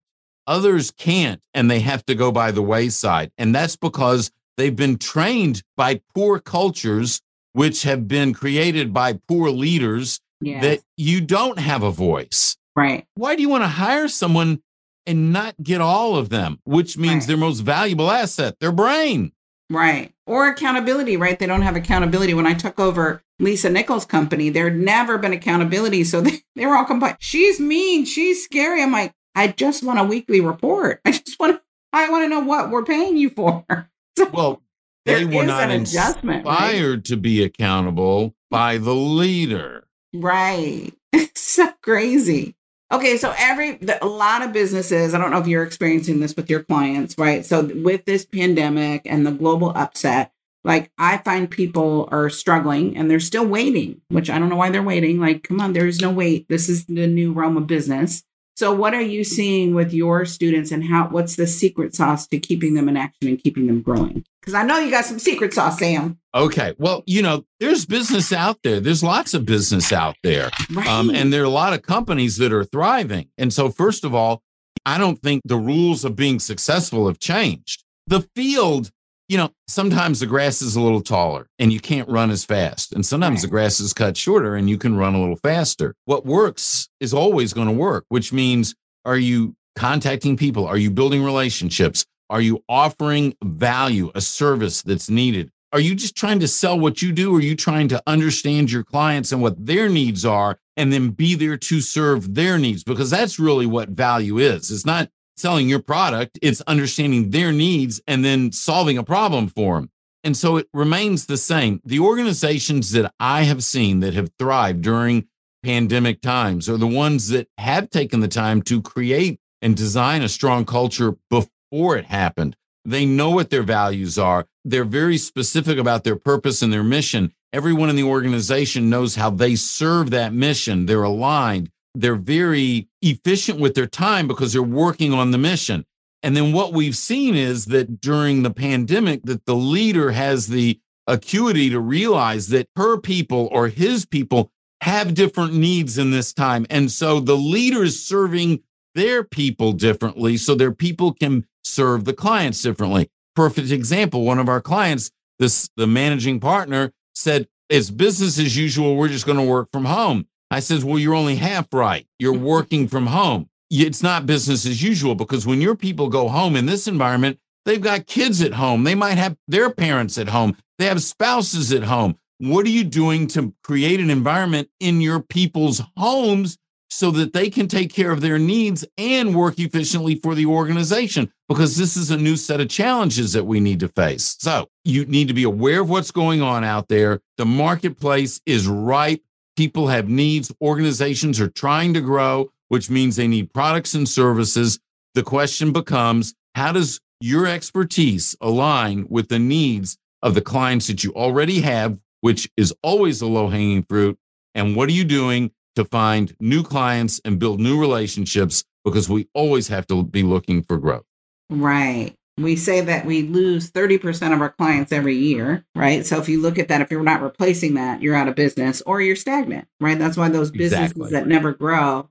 Others 0.47 0.91
can't, 0.91 1.41
and 1.53 1.69
they 1.69 1.79
have 1.79 2.05
to 2.05 2.15
go 2.15 2.31
by 2.31 2.51
the 2.51 2.61
wayside. 2.61 3.31
And 3.37 3.53
that's 3.53 3.75
because 3.75 4.31
they've 4.57 4.75
been 4.75 4.97
trained 4.97 5.63
by 5.77 6.01
poor 6.15 6.39
cultures, 6.39 7.21
which 7.53 7.83
have 7.83 8.07
been 8.07 8.33
created 8.33 8.93
by 8.93 9.19
poor 9.27 9.49
leaders, 9.49 10.19
yes. 10.41 10.63
that 10.63 10.79
you 10.97 11.21
don't 11.21 11.59
have 11.59 11.83
a 11.83 11.91
voice. 11.91 12.55
Right. 12.79 13.05
Why 13.15 13.35
do 13.35 13.41
you 13.41 13.49
want 13.49 13.63
to 13.63 13.67
hire 13.67 14.07
someone 14.07 14.61
and 15.05 15.33
not 15.33 15.53
get 15.61 15.81
all 15.81 16.15
of 16.15 16.29
them, 16.29 16.59
which 16.63 16.97
means 16.97 17.23
right. 17.23 17.27
their 17.27 17.37
most 17.37 17.59
valuable 17.59 18.09
asset, 18.09 18.55
their 18.61 18.71
brain? 18.71 19.33
Right. 19.69 20.13
Or 20.25 20.47
accountability, 20.47 21.17
right? 21.17 21.37
They 21.37 21.45
don't 21.45 21.61
have 21.61 21.75
accountability. 21.75 22.33
When 22.33 22.47
I 22.47 22.53
took 22.53 22.79
over 22.79 23.21
Lisa 23.37 23.69
Nichols' 23.69 24.05
company, 24.05 24.49
there 24.49 24.69
had 24.69 24.77
never 24.77 25.17
been 25.17 25.33
accountability. 25.33 26.05
So 26.05 26.21
they, 26.21 26.41
they 26.55 26.65
were 26.65 26.77
all 26.77 26.85
complaining. 26.85 27.17
She's 27.19 27.59
mean. 27.59 28.05
She's 28.05 28.45
scary. 28.45 28.81
I'm 28.81 28.93
like, 28.93 29.11
I 29.35 29.47
just 29.47 29.83
want 29.83 29.99
a 29.99 30.05
weekly 30.05 30.39
report. 30.39 31.01
I 31.03 31.11
just 31.11 31.37
want 31.37 31.57
to, 31.57 31.61
I 31.91 32.09
want 32.09 32.23
to 32.23 32.29
know 32.29 32.39
what 32.39 32.69
we're 32.69 32.85
paying 32.85 33.17
you 33.17 33.29
for. 33.29 33.65
So 34.17 34.27
well, 34.33 34.61
they 35.05 35.23
were 35.23 35.45
not 35.45 35.71
inspired 35.71 36.45
right? 36.45 37.05
to 37.05 37.15
be 37.15 37.41
accountable 37.41 38.35
by 38.51 38.77
the 38.77 38.93
leader. 38.93 39.87
Right. 40.13 40.93
It's 41.13 41.41
so 41.41 41.71
crazy. 41.81 42.55
Okay, 42.91 43.17
so 43.17 43.33
every 43.37 43.73
the, 43.73 44.03
a 44.03 44.07
lot 44.07 44.41
of 44.41 44.51
businesses, 44.51 45.13
I 45.13 45.19
don't 45.19 45.29
know 45.29 45.39
if 45.39 45.47
you're 45.47 45.63
experiencing 45.63 46.19
this 46.19 46.35
with 46.35 46.49
your 46.49 46.63
clients, 46.63 47.15
right? 47.17 47.45
So 47.45 47.63
with 47.63 48.05
this 48.05 48.25
pandemic 48.25 49.03
and 49.05 49.27
the 49.27 49.31
global 49.31 49.71
upset, 49.75 50.31
like 50.63 50.91
I 50.97 51.17
find 51.19 51.49
people 51.49 52.09
are 52.11 52.29
struggling 52.29 52.97
and 52.97 53.09
they're 53.09 53.19
still 53.19 53.45
waiting, 53.45 54.01
which 54.09 54.29
I 54.29 54.39
don't 54.39 54.49
know 54.49 54.55
why 54.55 54.71
they're 54.71 54.81
waiting. 54.81 55.19
Like, 55.19 55.43
come 55.43 55.61
on, 55.61 55.73
there 55.73 55.87
is 55.87 56.01
no 56.01 56.11
wait. 56.11 56.47
This 56.49 56.67
is 56.67 56.85
the 56.85 57.07
new 57.07 57.31
realm 57.31 57.57
of 57.57 57.67
business. 57.67 58.23
So 58.59 58.73
what 58.73 58.93
are 58.93 59.01
you 59.01 59.23
seeing 59.23 59.73
with 59.73 59.93
your 59.93 60.25
students 60.25 60.69
and 60.69 60.83
how 60.83 61.07
what's 61.07 61.37
the 61.37 61.47
secret 61.47 61.95
sauce 61.95 62.27
to 62.27 62.37
keeping 62.37 62.73
them 62.73 62.89
in 62.89 62.97
action 62.97 63.29
and 63.29 63.41
keeping 63.41 63.67
them 63.67 63.81
growing? 63.81 64.25
Because 64.41 64.53
I 64.53 64.63
know 64.63 64.77
you 64.79 64.91
got 64.91 65.05
some 65.05 65.17
secret 65.17 65.53
sauce, 65.53 65.79
Sam. 65.79 66.19
Okay. 66.35 66.73
Well, 66.77 67.01
you 67.05 67.21
know, 67.21 67.45
there's 67.61 67.85
business 67.85 68.33
out 68.33 68.57
there. 68.65 68.81
There's 68.81 69.01
lots 69.01 69.33
of 69.33 69.45
business 69.45 69.93
out 69.93 70.17
there. 70.23 70.49
Right. 70.71 70.85
Um, 70.87 71.09
and 71.09 71.31
there 71.31 71.41
are 71.41 71.45
a 71.45 71.49
lot 71.49 71.71
of 71.71 71.83
companies 71.83 72.35
that 72.39 72.51
are 72.51 72.65
thriving. 72.65 73.29
And 73.37 73.53
so, 73.53 73.69
first 73.69 74.03
of 74.03 74.13
all, 74.13 74.43
I 74.85 74.97
don't 74.97 75.21
think 75.21 75.41
the 75.45 75.55
rules 75.55 76.03
of 76.03 76.17
being 76.17 76.39
successful 76.39 77.07
have 77.07 77.19
changed. 77.19 77.85
The 78.07 78.27
field 78.35 78.91
you 79.29 79.37
know, 79.37 79.51
sometimes 79.67 80.19
the 80.19 80.25
grass 80.25 80.61
is 80.61 80.75
a 80.75 80.81
little 80.81 81.01
taller 81.01 81.47
and 81.59 81.71
you 81.71 81.79
can't 81.79 82.09
run 82.09 82.31
as 82.31 82.43
fast. 82.43 82.91
And 82.91 83.05
sometimes 83.05 83.37
right. 83.37 83.41
the 83.43 83.47
grass 83.47 83.79
is 83.79 83.93
cut 83.93 84.17
shorter 84.17 84.55
and 84.55 84.67
you 84.67 84.77
can 84.77 84.97
run 84.97 85.13
a 85.13 85.19
little 85.21 85.35
faster. 85.37 85.95
What 86.05 86.25
works 86.25 86.89
is 86.99 87.13
always 87.13 87.53
going 87.53 87.67
to 87.67 87.73
work, 87.73 88.05
which 88.09 88.33
means 88.33 88.73
are 89.05 89.17
you 89.17 89.55
contacting 89.75 90.35
people? 90.35 90.65
Are 90.65 90.77
you 90.77 90.89
building 90.89 91.23
relationships? 91.23 92.05
Are 92.31 92.41
you 92.41 92.63
offering 92.67 93.35
value, 93.43 94.11
a 94.15 94.21
service 94.21 94.81
that's 94.81 95.11
needed? 95.11 95.51
Are 95.71 95.79
you 95.79 95.93
just 95.93 96.15
trying 96.15 96.39
to 96.39 96.47
sell 96.47 96.79
what 96.79 97.03
you 97.03 97.11
do? 97.11 97.35
Or 97.35 97.37
are 97.37 97.41
you 97.41 97.55
trying 97.55 97.87
to 97.89 98.01
understand 98.07 98.71
your 98.71 98.83
clients 98.83 99.31
and 99.31 99.43
what 99.43 99.63
their 99.63 99.89
needs 99.89 100.25
are 100.25 100.57
and 100.75 100.91
then 100.91 101.11
be 101.11 101.35
there 101.35 101.57
to 101.57 101.81
serve 101.81 102.33
their 102.33 102.57
needs? 102.57 102.83
Because 102.83 103.11
that's 103.11 103.37
really 103.37 103.67
what 103.67 103.89
value 103.89 104.39
is. 104.39 104.71
It's 104.71 104.87
not 104.87 105.09
selling 105.39 105.69
your 105.69 105.81
product, 105.81 106.37
it's 106.41 106.61
understanding 106.61 107.29
their 107.29 107.51
needs 107.51 108.01
and 108.07 108.23
then 108.23 108.51
solving 108.51 108.97
a 108.97 109.03
problem 109.03 109.47
for 109.47 109.75
them. 109.75 109.89
And 110.23 110.35
so 110.35 110.57
it 110.57 110.67
remains 110.73 111.25
the 111.25 111.37
same. 111.37 111.81
The 111.85 111.99
organizations 111.99 112.91
that 112.91 113.13
I 113.19 113.43
have 113.43 113.63
seen 113.63 114.01
that 114.01 114.13
have 114.13 114.31
thrived 114.37 114.81
during 114.81 115.27
pandemic 115.63 116.21
times 116.21 116.69
are 116.69 116.77
the 116.77 116.87
ones 116.87 117.29
that 117.29 117.47
have 117.57 117.89
taken 117.89 118.19
the 118.19 118.27
time 118.27 118.61
to 118.63 118.81
create 118.81 119.39
and 119.61 119.75
design 119.75 120.21
a 120.21 120.29
strong 120.29 120.65
culture 120.65 121.15
before 121.29 121.97
it 121.97 122.05
happened. 122.05 122.55
They 122.85 123.05
know 123.05 123.31
what 123.31 123.49
their 123.49 123.63
values 123.63 124.17
are. 124.17 124.45
They're 124.65 124.85
very 124.85 125.17
specific 125.17 125.77
about 125.77 126.03
their 126.03 126.15
purpose 126.15 126.61
and 126.61 126.71
their 126.71 126.83
mission. 126.83 127.33
Everyone 127.51 127.89
in 127.89 127.95
the 127.95 128.03
organization 128.03 128.89
knows 128.89 129.15
how 129.15 129.29
they 129.29 129.55
serve 129.55 130.11
that 130.11 130.33
mission. 130.33 130.85
They're 130.85 131.03
aligned 131.03 131.71
they're 131.95 132.15
very 132.15 132.87
efficient 133.01 133.59
with 133.59 133.75
their 133.75 133.87
time 133.87 134.27
because 134.27 134.53
they're 134.53 134.61
working 134.61 135.13
on 135.13 135.31
the 135.31 135.37
mission. 135.37 135.85
And 136.21 136.35
then 136.35 136.51
what 136.51 136.73
we've 136.73 136.97
seen 136.97 137.35
is 137.35 137.65
that 137.65 138.01
during 138.01 138.43
the 138.43 138.51
pandemic 138.51 139.23
that 139.23 139.45
the 139.45 139.55
leader 139.55 140.11
has 140.11 140.47
the 140.47 140.79
acuity 141.07 141.69
to 141.69 141.79
realize 141.79 142.49
that 142.49 142.67
her 142.75 142.97
people 142.97 143.49
or 143.51 143.67
his 143.67 144.05
people 144.05 144.51
have 144.81 145.13
different 145.13 145.53
needs 145.53 145.97
in 145.97 146.11
this 146.11 146.33
time. 146.33 146.65
And 146.69 146.91
so 146.91 147.19
the 147.19 147.35
leader 147.35 147.83
is 147.83 148.05
serving 148.05 148.61
their 148.95 149.23
people 149.23 149.73
differently 149.73 150.37
so 150.37 150.55
their 150.55 150.71
people 150.71 151.13
can 151.13 151.45
serve 151.63 152.05
the 152.05 152.13
clients 152.13 152.61
differently. 152.61 153.09
Perfect 153.35 153.71
example, 153.71 154.23
one 154.23 154.39
of 154.39 154.49
our 154.49 154.61
clients, 154.61 155.11
this 155.37 155.69
the 155.77 155.87
managing 155.87 156.39
partner 156.39 156.91
said, 157.13 157.47
it's 157.69 157.91
business 157.91 158.39
as 158.39 158.57
usual. 158.57 158.95
We're 158.95 159.09
just 159.09 159.25
going 159.25 159.37
to 159.37 159.43
work 159.43 159.69
from 159.71 159.85
home. 159.85 160.27
I 160.51 160.59
says, 160.59 160.83
well, 160.83 160.99
you're 160.99 161.15
only 161.15 161.35
half 161.35 161.73
right. 161.73 162.07
You're 162.17 162.33
working 162.37 162.87
from 162.87 163.07
home. 163.07 163.49
It's 163.69 164.01
not 164.01 164.25
business 164.25 164.65
as 164.65 164.81
usual 164.81 165.15
because 165.15 165.45
when 165.45 165.61
your 165.61 165.75
people 165.75 166.09
go 166.09 166.27
home 166.27 166.55
in 166.55 166.65
this 166.65 166.87
environment, 166.87 167.39
they've 167.65 167.81
got 167.81 168.07
kids 168.07 168.41
at 168.41 168.53
home. 168.53 168.83
They 168.83 168.95
might 168.95 169.17
have 169.17 169.37
their 169.47 169.69
parents 169.69 170.17
at 170.17 170.29
home. 170.29 170.57
They 170.79 170.85
have 170.85 171.03
spouses 171.03 171.71
at 171.71 171.83
home. 171.83 172.17
What 172.39 172.65
are 172.65 172.69
you 172.69 172.83
doing 172.83 173.27
to 173.27 173.53
create 173.63 173.99
an 173.99 174.09
environment 174.09 174.69
in 174.79 175.01
your 175.01 175.19
people's 175.19 175.81
homes 175.97 176.57
so 176.89 177.11
that 177.11 177.33
they 177.33 177.49
can 177.49 177.67
take 177.67 177.93
care 177.93 178.11
of 178.11 178.21
their 178.21 178.39
needs 178.39 178.85
and 178.97 179.35
work 179.35 179.59
efficiently 179.59 180.15
for 180.15 180.33
the 180.33 180.47
organization? 180.47 181.31
because 181.49 181.75
this 181.75 181.97
is 181.97 182.11
a 182.11 182.17
new 182.17 182.37
set 182.37 182.61
of 182.61 182.69
challenges 182.69 183.33
that 183.33 183.43
we 183.43 183.59
need 183.59 183.79
to 183.81 183.89
face. 183.89 184.37
So 184.39 184.69
you 184.85 185.05
need 185.05 185.27
to 185.27 185.33
be 185.33 185.43
aware 185.43 185.81
of 185.81 185.89
what's 185.89 186.11
going 186.11 186.41
on 186.41 186.63
out 186.63 186.87
there. 186.87 187.21
The 187.37 187.45
marketplace 187.45 188.39
is 188.45 188.67
ripe. 188.67 189.21
People 189.59 189.87
have 189.87 190.07
needs. 190.07 190.53
Organizations 190.61 191.37
are 191.41 191.49
trying 191.49 191.93
to 191.93 191.99
grow, 191.99 192.49
which 192.69 192.89
means 192.89 193.17
they 193.17 193.27
need 193.27 193.53
products 193.53 193.93
and 193.93 194.07
services. 194.07 194.79
The 195.15 195.21
question 195.21 195.73
becomes 195.73 196.33
how 196.55 196.71
does 196.71 197.01
your 197.19 197.45
expertise 197.45 198.37
align 198.39 199.05
with 199.09 199.27
the 199.27 199.37
needs 199.37 199.97
of 200.23 200.33
the 200.33 200.39
clients 200.39 200.87
that 200.87 201.03
you 201.03 201.11
already 201.13 201.59
have, 201.59 201.99
which 202.21 202.49
is 202.55 202.73
always 202.83 203.19
a 203.19 203.25
low 203.25 203.49
hanging 203.49 203.83
fruit? 203.83 204.17
And 204.55 204.77
what 204.77 204.87
are 204.87 204.93
you 204.93 205.03
doing 205.03 205.51
to 205.75 205.83
find 205.83 206.33
new 206.39 206.63
clients 206.63 207.19
and 207.25 207.37
build 207.37 207.59
new 207.59 207.81
relationships? 207.81 208.63
Because 208.85 209.09
we 209.09 209.27
always 209.33 209.67
have 209.67 209.85
to 209.87 210.05
be 210.05 210.23
looking 210.23 210.63
for 210.63 210.77
growth. 210.77 211.03
Right. 211.49 212.15
We 212.39 212.55
say 212.55 212.81
that 212.81 213.05
we 213.05 213.23
lose 213.23 213.71
30% 213.71 214.33
of 214.33 214.41
our 214.41 214.49
clients 214.49 214.91
every 214.91 215.15
year, 215.15 215.65
right? 215.75 216.05
So 216.05 216.19
if 216.19 216.29
you 216.29 216.41
look 216.41 216.57
at 216.57 216.69
that, 216.69 216.81
if 216.81 216.91
you're 216.91 217.03
not 217.03 217.21
replacing 217.21 217.73
that, 217.73 218.01
you're 218.01 218.15
out 218.15 218.27
of 218.27 218.35
business 218.35 218.81
or 218.85 219.01
you're 219.01 219.15
stagnant, 219.15 219.67
right? 219.79 219.99
That's 219.99 220.17
why 220.17 220.29
those 220.29 220.51
businesses 220.51 220.91
exactly. 220.91 221.11
that 221.11 221.27
never 221.27 221.53
grow, 221.53 222.09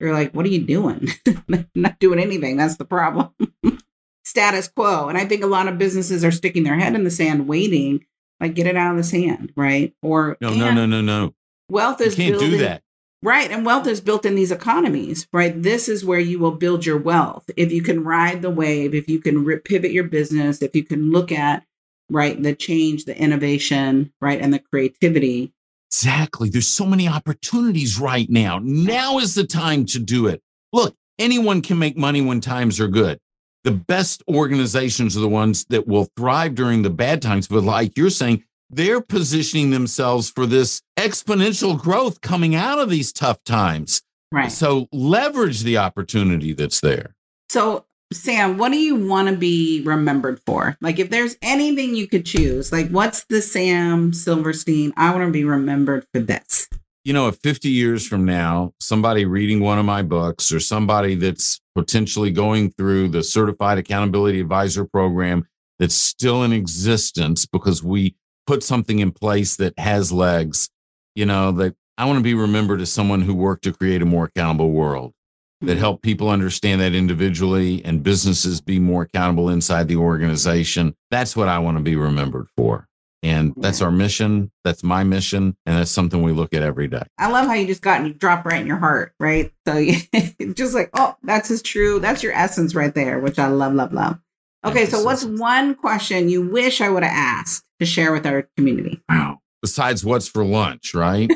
you're 0.00 0.12
like, 0.12 0.32
what 0.32 0.46
are 0.46 0.50
you 0.50 0.64
doing? 0.64 1.08
not 1.74 1.98
doing 1.98 2.18
anything. 2.18 2.56
That's 2.56 2.76
the 2.76 2.84
problem. 2.84 3.30
Status 4.24 4.68
quo. 4.68 5.08
And 5.08 5.16
I 5.16 5.24
think 5.24 5.42
a 5.42 5.48
lot 5.48 5.68
of 5.68 5.78
businesses 5.78 6.24
are 6.24 6.30
sticking 6.30 6.64
their 6.64 6.78
head 6.78 6.94
in 6.94 7.04
the 7.04 7.10
sand, 7.10 7.48
waiting, 7.48 8.04
like 8.40 8.54
get 8.54 8.66
it 8.66 8.76
out 8.76 8.92
of 8.92 8.96
the 8.96 9.04
sand, 9.04 9.52
right? 9.56 9.94
Or 10.02 10.36
no, 10.40 10.54
no, 10.54 10.72
no, 10.72 10.86
no, 10.86 11.00
no. 11.00 11.34
Wealth 11.70 12.00
is 12.00 12.18
you 12.18 12.24
can't 12.24 12.34
building, 12.34 12.50
do 12.50 12.64
that. 12.64 12.82
Right. 13.22 13.50
And 13.50 13.66
wealth 13.66 13.88
is 13.88 14.00
built 14.00 14.24
in 14.24 14.36
these 14.36 14.52
economies, 14.52 15.26
right? 15.32 15.60
This 15.60 15.88
is 15.88 16.04
where 16.04 16.20
you 16.20 16.38
will 16.38 16.52
build 16.52 16.86
your 16.86 16.98
wealth. 16.98 17.50
If 17.56 17.72
you 17.72 17.82
can 17.82 18.04
ride 18.04 18.42
the 18.42 18.50
wave, 18.50 18.94
if 18.94 19.08
you 19.08 19.20
can 19.20 19.44
re- 19.44 19.58
pivot 19.58 19.90
your 19.90 20.04
business, 20.04 20.62
if 20.62 20.76
you 20.76 20.84
can 20.84 21.10
look 21.10 21.32
at, 21.32 21.64
right, 22.10 22.40
the 22.40 22.54
change, 22.54 23.06
the 23.06 23.20
innovation, 23.20 24.12
right, 24.20 24.40
and 24.40 24.54
the 24.54 24.60
creativity. 24.60 25.52
Exactly. 25.90 26.48
There's 26.48 26.68
so 26.68 26.86
many 26.86 27.08
opportunities 27.08 27.98
right 27.98 28.30
now. 28.30 28.60
Now 28.62 29.18
is 29.18 29.34
the 29.34 29.46
time 29.46 29.84
to 29.86 29.98
do 29.98 30.28
it. 30.28 30.40
Look, 30.72 30.94
anyone 31.18 31.60
can 31.60 31.78
make 31.78 31.96
money 31.96 32.20
when 32.20 32.40
times 32.40 32.78
are 32.78 32.88
good. 32.88 33.18
The 33.64 33.72
best 33.72 34.22
organizations 34.28 35.16
are 35.16 35.20
the 35.20 35.28
ones 35.28 35.64
that 35.70 35.88
will 35.88 36.08
thrive 36.16 36.54
during 36.54 36.82
the 36.82 36.90
bad 36.90 37.20
times. 37.20 37.48
But 37.48 37.64
like 37.64 37.96
you're 37.96 38.10
saying, 38.10 38.44
they're 38.70 39.00
positioning 39.00 39.70
themselves 39.70 40.30
for 40.30 40.46
this 40.46 40.82
exponential 40.98 41.78
growth 41.78 42.20
coming 42.20 42.54
out 42.54 42.78
of 42.78 42.90
these 42.90 43.12
tough 43.12 43.42
times. 43.44 44.02
Right. 44.30 44.52
So 44.52 44.88
leverage 44.92 45.62
the 45.62 45.78
opportunity 45.78 46.52
that's 46.52 46.80
there. 46.80 47.14
So, 47.48 47.86
Sam, 48.12 48.58
what 48.58 48.72
do 48.72 48.78
you 48.78 48.94
want 49.08 49.28
to 49.28 49.36
be 49.36 49.82
remembered 49.84 50.40
for? 50.46 50.76
Like, 50.80 50.98
if 50.98 51.10
there's 51.10 51.36
anything 51.42 51.94
you 51.94 52.06
could 52.06 52.24
choose, 52.24 52.72
like, 52.72 52.88
what's 52.90 53.24
the 53.24 53.42
Sam 53.42 54.12
Silverstein? 54.12 54.92
I 54.96 55.14
want 55.14 55.26
to 55.26 55.32
be 55.32 55.44
remembered 55.44 56.06
for 56.12 56.20
this. 56.20 56.68
You 57.04 57.12
know, 57.14 57.28
if 57.28 57.36
50 57.36 57.70
years 57.70 58.06
from 58.06 58.24
now, 58.24 58.74
somebody 58.80 59.24
reading 59.24 59.60
one 59.60 59.78
of 59.78 59.86
my 59.86 60.02
books 60.02 60.52
or 60.52 60.60
somebody 60.60 61.14
that's 61.14 61.60
potentially 61.74 62.30
going 62.30 62.70
through 62.72 63.08
the 63.08 63.22
Certified 63.22 63.78
Accountability 63.78 64.40
Advisor 64.40 64.84
program 64.84 65.46
that's 65.78 65.94
still 65.94 66.42
in 66.42 66.52
existence 66.52 67.46
because 67.46 67.82
we 67.82 68.14
put 68.48 68.62
something 68.62 68.98
in 68.98 69.12
place 69.12 69.56
that 69.56 69.78
has 69.78 70.10
legs, 70.10 70.70
you 71.14 71.26
know, 71.26 71.52
that 71.52 71.76
I 71.98 72.06
want 72.06 72.16
to 72.18 72.22
be 72.22 72.32
remembered 72.32 72.80
as 72.80 72.90
someone 72.90 73.20
who 73.20 73.34
worked 73.34 73.64
to 73.64 73.74
create 73.74 74.00
a 74.00 74.06
more 74.06 74.24
accountable 74.24 74.70
world 74.70 75.12
that 75.60 75.72
mm-hmm. 75.72 75.80
help 75.80 76.00
people 76.00 76.30
understand 76.30 76.80
that 76.80 76.94
individually 76.94 77.84
and 77.84 78.02
businesses 78.02 78.62
be 78.62 78.78
more 78.78 79.02
accountable 79.02 79.50
inside 79.50 79.86
the 79.86 79.96
organization. 79.96 80.96
That's 81.10 81.36
what 81.36 81.48
I 81.48 81.58
want 81.58 81.76
to 81.76 81.82
be 81.82 81.94
remembered 81.94 82.46
for. 82.56 82.88
And 83.22 83.52
that's 83.58 83.82
our 83.82 83.90
mission. 83.90 84.50
That's 84.64 84.82
my 84.82 85.04
mission. 85.04 85.54
And 85.66 85.76
that's 85.76 85.90
something 85.90 86.22
we 86.22 86.32
look 86.32 86.54
at 86.54 86.62
every 86.62 86.88
day. 86.88 87.02
I 87.18 87.28
love 87.28 87.48
how 87.48 87.52
you 87.52 87.66
just 87.66 87.82
got 87.82 87.98
and 87.98 88.08
you 88.08 88.14
drop 88.14 88.46
right 88.46 88.62
in 88.62 88.66
your 88.66 88.78
heart, 88.78 89.12
right? 89.20 89.52
So 89.66 89.76
you, 89.76 89.96
just 90.54 90.74
like, 90.74 90.88
oh, 90.94 91.16
that's 91.22 91.50
as 91.50 91.60
true. 91.60 92.00
That's 92.00 92.22
your 92.22 92.32
essence 92.32 92.74
right 92.74 92.94
there, 92.94 93.18
which 93.20 93.38
I 93.38 93.48
love, 93.48 93.74
love, 93.74 93.92
love. 93.92 94.18
Okay, 94.64 94.86
so 94.86 95.02
what's 95.04 95.24
one 95.24 95.74
question 95.74 96.30
you 96.30 96.48
wish 96.48 96.80
I 96.80 96.88
would 96.88 97.02
have 97.02 97.12
asked 97.12 97.64
to 97.80 97.86
share 97.86 98.12
with 98.12 98.26
our 98.26 98.48
community? 98.56 99.02
Wow. 99.08 99.40
Besides 99.62 100.04
what's 100.04 100.28
for 100.28 100.44
lunch, 100.44 100.94
right? 100.94 101.30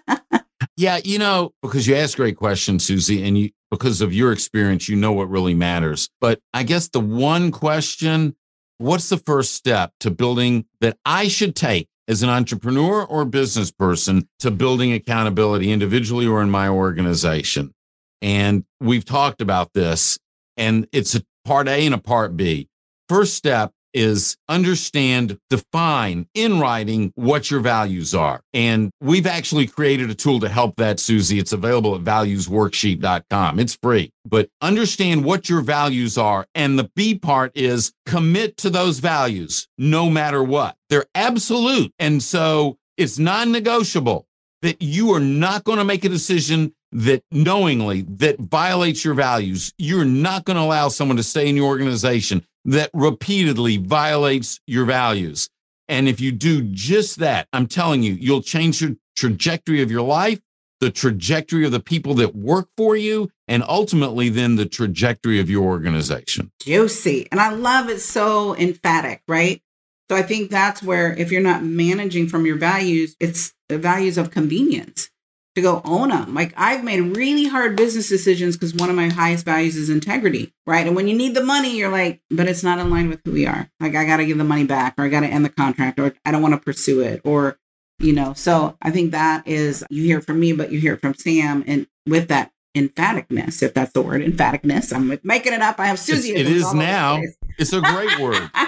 yeah, 0.76 1.00
you 1.02 1.18
know, 1.18 1.52
because 1.62 1.86
you 1.86 1.96
ask 1.96 2.16
great 2.16 2.36
questions, 2.36 2.86
Susie, 2.86 3.26
and 3.26 3.38
you 3.38 3.50
because 3.70 4.00
of 4.00 4.14
your 4.14 4.32
experience, 4.32 4.88
you 4.88 4.96
know 4.96 5.12
what 5.12 5.28
really 5.28 5.54
matters. 5.54 6.08
But 6.20 6.40
I 6.54 6.62
guess 6.62 6.88
the 6.88 7.00
one 7.00 7.50
question, 7.50 8.34
what's 8.78 9.08
the 9.08 9.18
first 9.18 9.54
step 9.54 9.92
to 10.00 10.10
building 10.10 10.64
that 10.80 10.96
I 11.04 11.28
should 11.28 11.54
take 11.54 11.88
as 12.06 12.22
an 12.22 12.30
entrepreneur 12.30 13.04
or 13.04 13.26
business 13.26 13.70
person 13.70 14.26
to 14.38 14.50
building 14.50 14.92
accountability 14.92 15.70
individually 15.70 16.26
or 16.26 16.40
in 16.42 16.50
my 16.50 16.68
organization? 16.68 17.74
And 18.22 18.64
we've 18.80 19.04
talked 19.04 19.42
about 19.42 19.74
this 19.74 20.18
and 20.56 20.88
it's 20.92 21.14
a 21.14 21.22
part 21.44 21.68
A 21.68 21.86
and 21.86 21.94
a 21.94 21.98
part 21.98 22.36
B. 22.36 22.68
First 23.08 23.34
step 23.34 23.72
is 23.94 24.36
understand, 24.48 25.38
define 25.50 26.26
in 26.34 26.60
writing 26.60 27.12
what 27.14 27.50
your 27.50 27.60
values 27.60 28.14
are. 28.14 28.42
And 28.52 28.90
we've 29.00 29.26
actually 29.26 29.66
created 29.66 30.10
a 30.10 30.14
tool 30.14 30.40
to 30.40 30.48
help 30.48 30.76
that, 30.76 31.00
Susie. 31.00 31.38
It's 31.38 31.52
available 31.52 31.94
at 31.94 32.02
valuesworksheet.com. 32.02 33.58
It's 33.58 33.78
free, 33.82 34.12
but 34.24 34.48
understand 34.60 35.24
what 35.24 35.48
your 35.48 35.60
values 35.60 36.18
are. 36.18 36.46
And 36.54 36.78
the 36.78 36.90
B 36.94 37.18
part 37.18 37.52
is 37.54 37.92
commit 38.06 38.56
to 38.58 38.70
those 38.70 38.98
values 38.98 39.68
no 39.78 40.10
matter 40.10 40.42
what. 40.42 40.76
They're 40.90 41.06
absolute. 41.14 41.92
And 41.98 42.22
so 42.22 42.78
it's 42.96 43.18
non 43.18 43.52
negotiable 43.52 44.26
that 44.62 44.82
you 44.82 45.12
are 45.12 45.20
not 45.20 45.64
going 45.64 45.78
to 45.78 45.84
make 45.84 46.04
a 46.04 46.08
decision 46.08 46.74
that 46.92 47.22
knowingly 47.30 48.02
that 48.02 48.38
violates 48.38 49.04
your 49.04 49.14
values, 49.14 49.72
you're 49.78 50.04
not 50.04 50.44
going 50.44 50.56
to 50.56 50.62
allow 50.62 50.88
someone 50.88 51.16
to 51.16 51.22
stay 51.22 51.48
in 51.48 51.56
your 51.56 51.66
organization 51.66 52.44
that 52.68 52.90
repeatedly 52.92 53.78
violates 53.78 54.60
your 54.66 54.84
values. 54.84 55.48
And 55.88 56.06
if 56.06 56.20
you 56.20 56.32
do 56.32 56.60
just 56.62 57.18
that, 57.18 57.48
I'm 57.54 57.66
telling 57.66 58.02
you, 58.02 58.12
you'll 58.12 58.42
change 58.42 58.82
your 58.82 58.96
trajectory 59.16 59.80
of 59.80 59.90
your 59.90 60.02
life, 60.02 60.40
the 60.80 60.90
trajectory 60.90 61.64
of 61.64 61.72
the 61.72 61.80
people 61.80 62.12
that 62.14 62.36
work 62.36 62.68
for 62.76 62.94
you, 62.94 63.30
and 63.48 63.64
ultimately 63.66 64.28
then 64.28 64.56
the 64.56 64.66
trajectory 64.66 65.40
of 65.40 65.48
your 65.48 65.64
organization. 65.64 66.52
Juicy. 66.60 67.26
And 67.32 67.40
I 67.40 67.54
love 67.54 67.88
it 67.88 68.00
so 68.00 68.54
emphatic, 68.56 69.22
right? 69.26 69.62
So 70.10 70.16
I 70.16 70.22
think 70.22 70.50
that's 70.50 70.82
where 70.82 71.14
if 71.14 71.32
you're 71.32 71.40
not 71.40 71.64
managing 71.64 72.28
from 72.28 72.44
your 72.44 72.56
values, 72.56 73.16
it's 73.18 73.54
the 73.70 73.78
values 73.78 74.18
of 74.18 74.30
convenience 74.30 75.08
to 75.54 75.62
go 75.62 75.82
own 75.84 76.10
them. 76.10 76.34
Like 76.34 76.52
I've 76.56 76.84
made 76.84 77.16
really 77.16 77.46
hard 77.46 77.76
business 77.76 78.08
decisions 78.08 78.56
because 78.56 78.74
one 78.74 78.90
of 78.90 78.96
my 78.96 79.08
highest 79.08 79.44
values 79.44 79.76
is 79.76 79.90
integrity, 79.90 80.54
right? 80.66 80.86
And 80.86 80.94
when 80.94 81.08
you 81.08 81.16
need 81.16 81.34
the 81.34 81.42
money, 81.42 81.76
you're 81.76 81.90
like, 81.90 82.20
but 82.30 82.48
it's 82.48 82.62
not 82.62 82.78
in 82.78 82.90
line 82.90 83.08
with 83.08 83.20
who 83.24 83.32
we 83.32 83.46
are. 83.46 83.68
Like 83.80 83.94
I 83.94 84.04
got 84.04 84.18
to 84.18 84.26
give 84.26 84.38
the 84.38 84.44
money 84.44 84.64
back, 84.64 84.94
or 84.98 85.04
I 85.04 85.08
got 85.08 85.20
to 85.20 85.26
end 85.26 85.44
the 85.44 85.50
contract, 85.50 85.98
or 85.98 86.14
I 86.24 86.30
don't 86.30 86.42
want 86.42 86.54
to 86.54 86.60
pursue 86.60 87.00
it, 87.00 87.20
or 87.24 87.58
you 87.98 88.12
know. 88.12 88.34
So 88.34 88.76
I 88.82 88.90
think 88.90 89.12
that 89.12 89.46
is 89.46 89.84
you 89.90 90.04
hear 90.04 90.20
from 90.20 90.40
me, 90.40 90.52
but 90.52 90.70
you 90.70 90.78
hear 90.80 90.96
from 90.96 91.14
Sam, 91.14 91.64
and 91.66 91.86
with 92.06 92.28
that 92.28 92.52
emphaticness, 92.76 93.62
if 93.62 93.74
that's 93.74 93.92
the 93.92 94.02
word, 94.02 94.22
emphaticness. 94.22 94.94
I'm 94.94 95.18
making 95.24 95.52
it 95.52 95.62
up. 95.62 95.80
I 95.80 95.86
have 95.86 95.98
Susie. 95.98 96.30
It's, 96.30 96.40
it 96.40 96.46
is 96.48 96.72
now. 96.72 97.20
It's 97.58 97.72
a 97.72 97.80
great 97.80 98.18
word. 98.20 98.50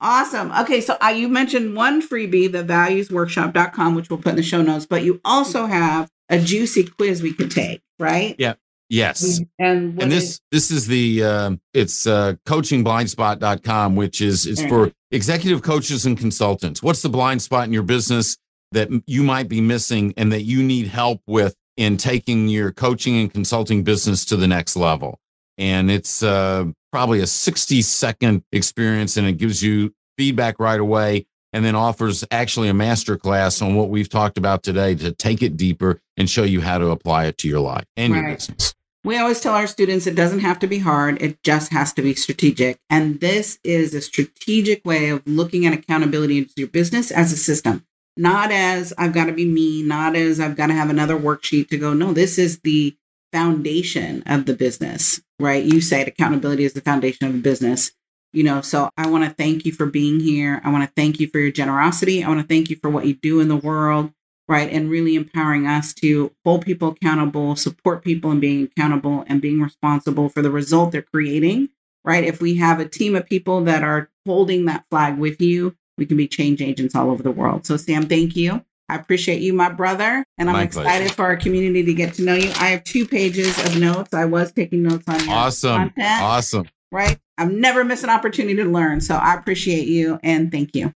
Awesome. 0.00 0.52
Okay, 0.52 0.80
so 0.80 0.96
uh, 1.02 1.08
you 1.08 1.28
mentioned 1.28 1.74
one 1.74 2.00
freebie, 2.00 2.50
the 2.50 2.62
valuesworkshop.com, 2.62 3.94
which 3.94 4.08
we'll 4.10 4.18
put 4.18 4.30
in 4.30 4.36
the 4.36 4.42
show 4.42 4.62
notes, 4.62 4.86
but 4.86 5.02
you 5.02 5.20
also 5.24 5.66
have 5.66 6.08
a 6.28 6.38
juicy 6.38 6.84
quiz 6.84 7.22
we 7.22 7.32
could 7.32 7.50
take, 7.50 7.80
right? 7.98 8.36
Yeah. 8.38 8.54
Yes. 8.90 9.40
And 9.58 10.00
and 10.00 10.10
this 10.10 10.24
is- 10.24 10.40
this 10.50 10.70
is 10.70 10.86
the 10.86 11.22
uh, 11.22 11.50
it's 11.74 12.06
uh, 12.06 12.34
coachingblindspot.com, 12.46 13.96
which 13.96 14.20
is 14.22 14.46
it's 14.46 14.64
for 14.64 14.92
executive 15.10 15.62
coaches 15.62 16.06
and 16.06 16.16
consultants. 16.16 16.82
What's 16.82 17.02
the 17.02 17.08
blind 17.08 17.42
spot 17.42 17.66
in 17.66 17.72
your 17.72 17.82
business 17.82 18.36
that 18.72 18.88
you 19.06 19.22
might 19.22 19.48
be 19.48 19.60
missing 19.60 20.14
and 20.16 20.32
that 20.32 20.42
you 20.42 20.62
need 20.62 20.86
help 20.88 21.20
with 21.26 21.54
in 21.76 21.96
taking 21.96 22.48
your 22.48 22.72
coaching 22.72 23.16
and 23.18 23.32
consulting 23.32 23.82
business 23.84 24.24
to 24.26 24.36
the 24.36 24.46
next 24.48 24.74
level? 24.76 25.18
And 25.58 25.90
it's 25.90 26.22
uh, 26.22 26.66
probably 26.90 27.20
a 27.20 27.26
60 27.26 27.82
second 27.82 28.42
experience 28.52 29.16
and 29.16 29.26
it 29.26 29.38
gives 29.38 29.62
you 29.62 29.94
feedback 30.16 30.58
right 30.58 30.80
away 30.80 31.26
and 31.52 31.64
then 31.64 31.74
offers 31.74 32.24
actually 32.30 32.68
a 32.68 32.74
master 32.74 33.16
class 33.16 33.62
on 33.62 33.74
what 33.74 33.88
we've 33.88 34.08
talked 34.08 34.36
about 34.38 34.62
today 34.62 34.94
to 34.94 35.12
take 35.12 35.42
it 35.42 35.56
deeper 35.56 36.00
and 36.16 36.28
show 36.28 36.42
you 36.42 36.60
how 36.60 36.78
to 36.78 36.90
apply 36.90 37.26
it 37.26 37.38
to 37.38 37.48
your 37.48 37.60
life 37.60 37.84
and 37.96 38.12
right. 38.12 38.20
your 38.20 38.34
business. 38.34 38.74
We 39.04 39.16
always 39.16 39.40
tell 39.40 39.54
our 39.54 39.66
students 39.66 40.06
it 40.06 40.16
doesn't 40.16 40.40
have 40.40 40.58
to 40.58 40.66
be 40.66 40.80
hard, 40.80 41.22
it 41.22 41.42
just 41.42 41.72
has 41.72 41.92
to 41.94 42.02
be 42.02 42.14
strategic. 42.14 42.78
And 42.90 43.20
this 43.20 43.58
is 43.64 43.94
a 43.94 44.02
strategic 44.02 44.84
way 44.84 45.08
of 45.08 45.26
looking 45.26 45.64
at 45.64 45.72
accountability 45.72 46.38
into 46.38 46.52
your 46.56 46.68
business 46.68 47.10
as 47.10 47.32
a 47.32 47.36
system, 47.36 47.86
not 48.16 48.50
as 48.50 48.92
I've 48.98 49.14
got 49.14 49.26
to 49.26 49.32
be 49.32 49.46
me, 49.46 49.82
not 49.82 50.16
as 50.16 50.40
I've 50.40 50.56
got 50.56 50.66
to 50.66 50.74
have 50.74 50.90
another 50.90 51.18
worksheet 51.18 51.68
to 51.68 51.78
go. 51.78 51.94
No, 51.94 52.12
this 52.12 52.38
is 52.38 52.60
the 52.60 52.97
foundation 53.32 54.22
of 54.26 54.46
the 54.46 54.54
business, 54.54 55.20
right? 55.38 55.64
You 55.64 55.80
said 55.80 56.08
accountability 56.08 56.64
is 56.64 56.72
the 56.72 56.80
foundation 56.80 57.26
of 57.26 57.32
the 57.32 57.40
business. 57.40 57.92
You 58.32 58.44
know, 58.44 58.60
so 58.60 58.90
I 58.96 59.08
want 59.08 59.24
to 59.24 59.30
thank 59.30 59.64
you 59.64 59.72
for 59.72 59.86
being 59.86 60.20
here. 60.20 60.60
I 60.62 60.70
want 60.70 60.84
to 60.84 60.92
thank 60.94 61.18
you 61.18 61.28
for 61.28 61.38
your 61.38 61.50
generosity. 61.50 62.22
I 62.22 62.28
want 62.28 62.40
to 62.40 62.46
thank 62.46 62.68
you 62.68 62.76
for 62.76 62.90
what 62.90 63.06
you 63.06 63.14
do 63.14 63.40
in 63.40 63.48
the 63.48 63.56
world, 63.56 64.12
right? 64.46 64.70
And 64.70 64.90
really 64.90 65.14
empowering 65.14 65.66
us 65.66 65.94
to 65.94 66.32
hold 66.44 66.66
people 66.66 66.88
accountable, 66.88 67.56
support 67.56 68.04
people 68.04 68.30
in 68.30 68.38
being 68.38 68.64
accountable 68.64 69.24
and 69.28 69.40
being 69.40 69.62
responsible 69.62 70.28
for 70.28 70.42
the 70.42 70.50
result 70.50 70.92
they're 70.92 71.02
creating, 71.02 71.70
right? 72.04 72.22
If 72.22 72.42
we 72.42 72.56
have 72.56 72.80
a 72.80 72.88
team 72.88 73.16
of 73.16 73.26
people 73.26 73.64
that 73.64 73.82
are 73.82 74.10
holding 74.26 74.66
that 74.66 74.84
flag 74.90 75.16
with 75.16 75.40
you, 75.40 75.74
we 75.96 76.04
can 76.04 76.18
be 76.18 76.28
change 76.28 76.60
agents 76.60 76.94
all 76.94 77.10
over 77.10 77.22
the 77.22 77.30
world. 77.30 77.64
So, 77.66 77.78
Sam, 77.78 78.06
thank 78.06 78.36
you. 78.36 78.62
I 78.88 78.96
appreciate 78.96 79.42
you, 79.42 79.52
my 79.52 79.70
brother, 79.70 80.24
and 80.38 80.48
I'm 80.48 80.54
My 80.56 80.62
excited 80.62 80.88
pleasure. 80.88 81.14
for 81.14 81.24
our 81.26 81.36
community 81.36 81.82
to 81.84 81.92
get 81.94 82.14
to 82.14 82.22
know 82.22 82.34
you. 82.34 82.48
I 82.56 82.68
have 82.68 82.84
two 82.84 83.06
pages 83.06 83.56
of 83.66 83.78
notes. 83.78 84.14
I 84.14 84.24
was 84.24 84.50
taking 84.52 84.82
notes 84.82 85.04
on 85.08 85.20
your 85.26 85.34
Awesome. 85.36 85.76
content, 85.90 86.22
Awesome. 86.22 86.68
right? 86.90 87.18
I've 87.36 87.52
never 87.52 87.84
missed 87.84 88.04
an 88.04 88.10
opportunity 88.10 88.56
to 88.56 88.64
learn, 88.64 89.00
so 89.02 89.14
I 89.16 89.34
appreciate 89.34 89.88
you 89.88 90.18
and 90.22 90.50
thank 90.50 90.74
you. 90.74 90.92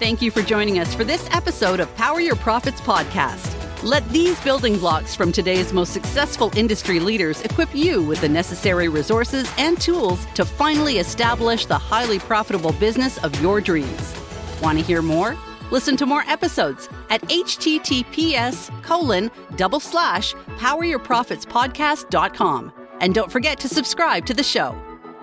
Thank 0.00 0.20
you 0.20 0.30
for 0.30 0.42
joining 0.42 0.78
us 0.80 0.92
for 0.94 1.04
this 1.04 1.28
episode 1.30 1.80
of 1.80 1.94
Power 1.96 2.20
Your 2.20 2.36
Profits 2.36 2.80
podcast. 2.80 3.52
Let 3.82 4.06
these 4.10 4.38
building 4.40 4.78
blocks 4.78 5.14
from 5.14 5.30
today's 5.30 5.72
most 5.72 5.92
successful 5.92 6.50
industry 6.56 6.98
leaders 7.00 7.40
equip 7.42 7.74
you 7.74 8.02
with 8.02 8.20
the 8.20 8.28
necessary 8.28 8.88
resources 8.88 9.48
and 9.58 9.80
tools 9.80 10.26
to 10.34 10.44
finally 10.44 10.98
establish 10.98 11.66
the 11.66 11.78
highly 11.78 12.18
profitable 12.18 12.72
business 12.72 13.18
of 13.18 13.40
your 13.40 13.60
dreams. 13.60 14.14
Want 14.62 14.78
to 14.78 14.84
hear 14.84 15.02
more? 15.02 15.36
Listen 15.70 15.96
to 15.96 16.06
more 16.06 16.22
episodes 16.26 16.88
at 17.10 17.20
https 17.22 18.82
colon 18.82 19.30
double 19.56 19.80
slash 19.80 20.34
poweryourprofitspodcast.com. 20.58 22.72
And 23.00 23.14
don't 23.14 23.32
forget 23.32 23.58
to 23.60 23.68
subscribe 23.68 24.26
to 24.26 24.34
the 24.34 24.42
show. 24.42 24.76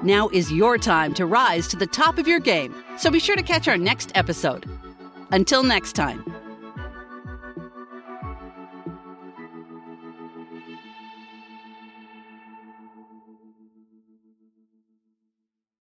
Now 0.03 0.29
is 0.29 0.51
your 0.51 0.77
time 0.77 1.13
to 1.13 1.25
rise 1.25 1.67
to 1.69 1.77
the 1.77 1.87
top 1.87 2.17
of 2.17 2.27
your 2.27 2.39
game, 2.39 2.75
so 2.97 3.11
be 3.11 3.19
sure 3.19 3.35
to 3.35 3.43
catch 3.43 3.67
our 3.67 3.77
next 3.77 4.11
episode. 4.15 4.65
Until 5.31 5.63
next 5.63 5.93
time, 5.93 6.23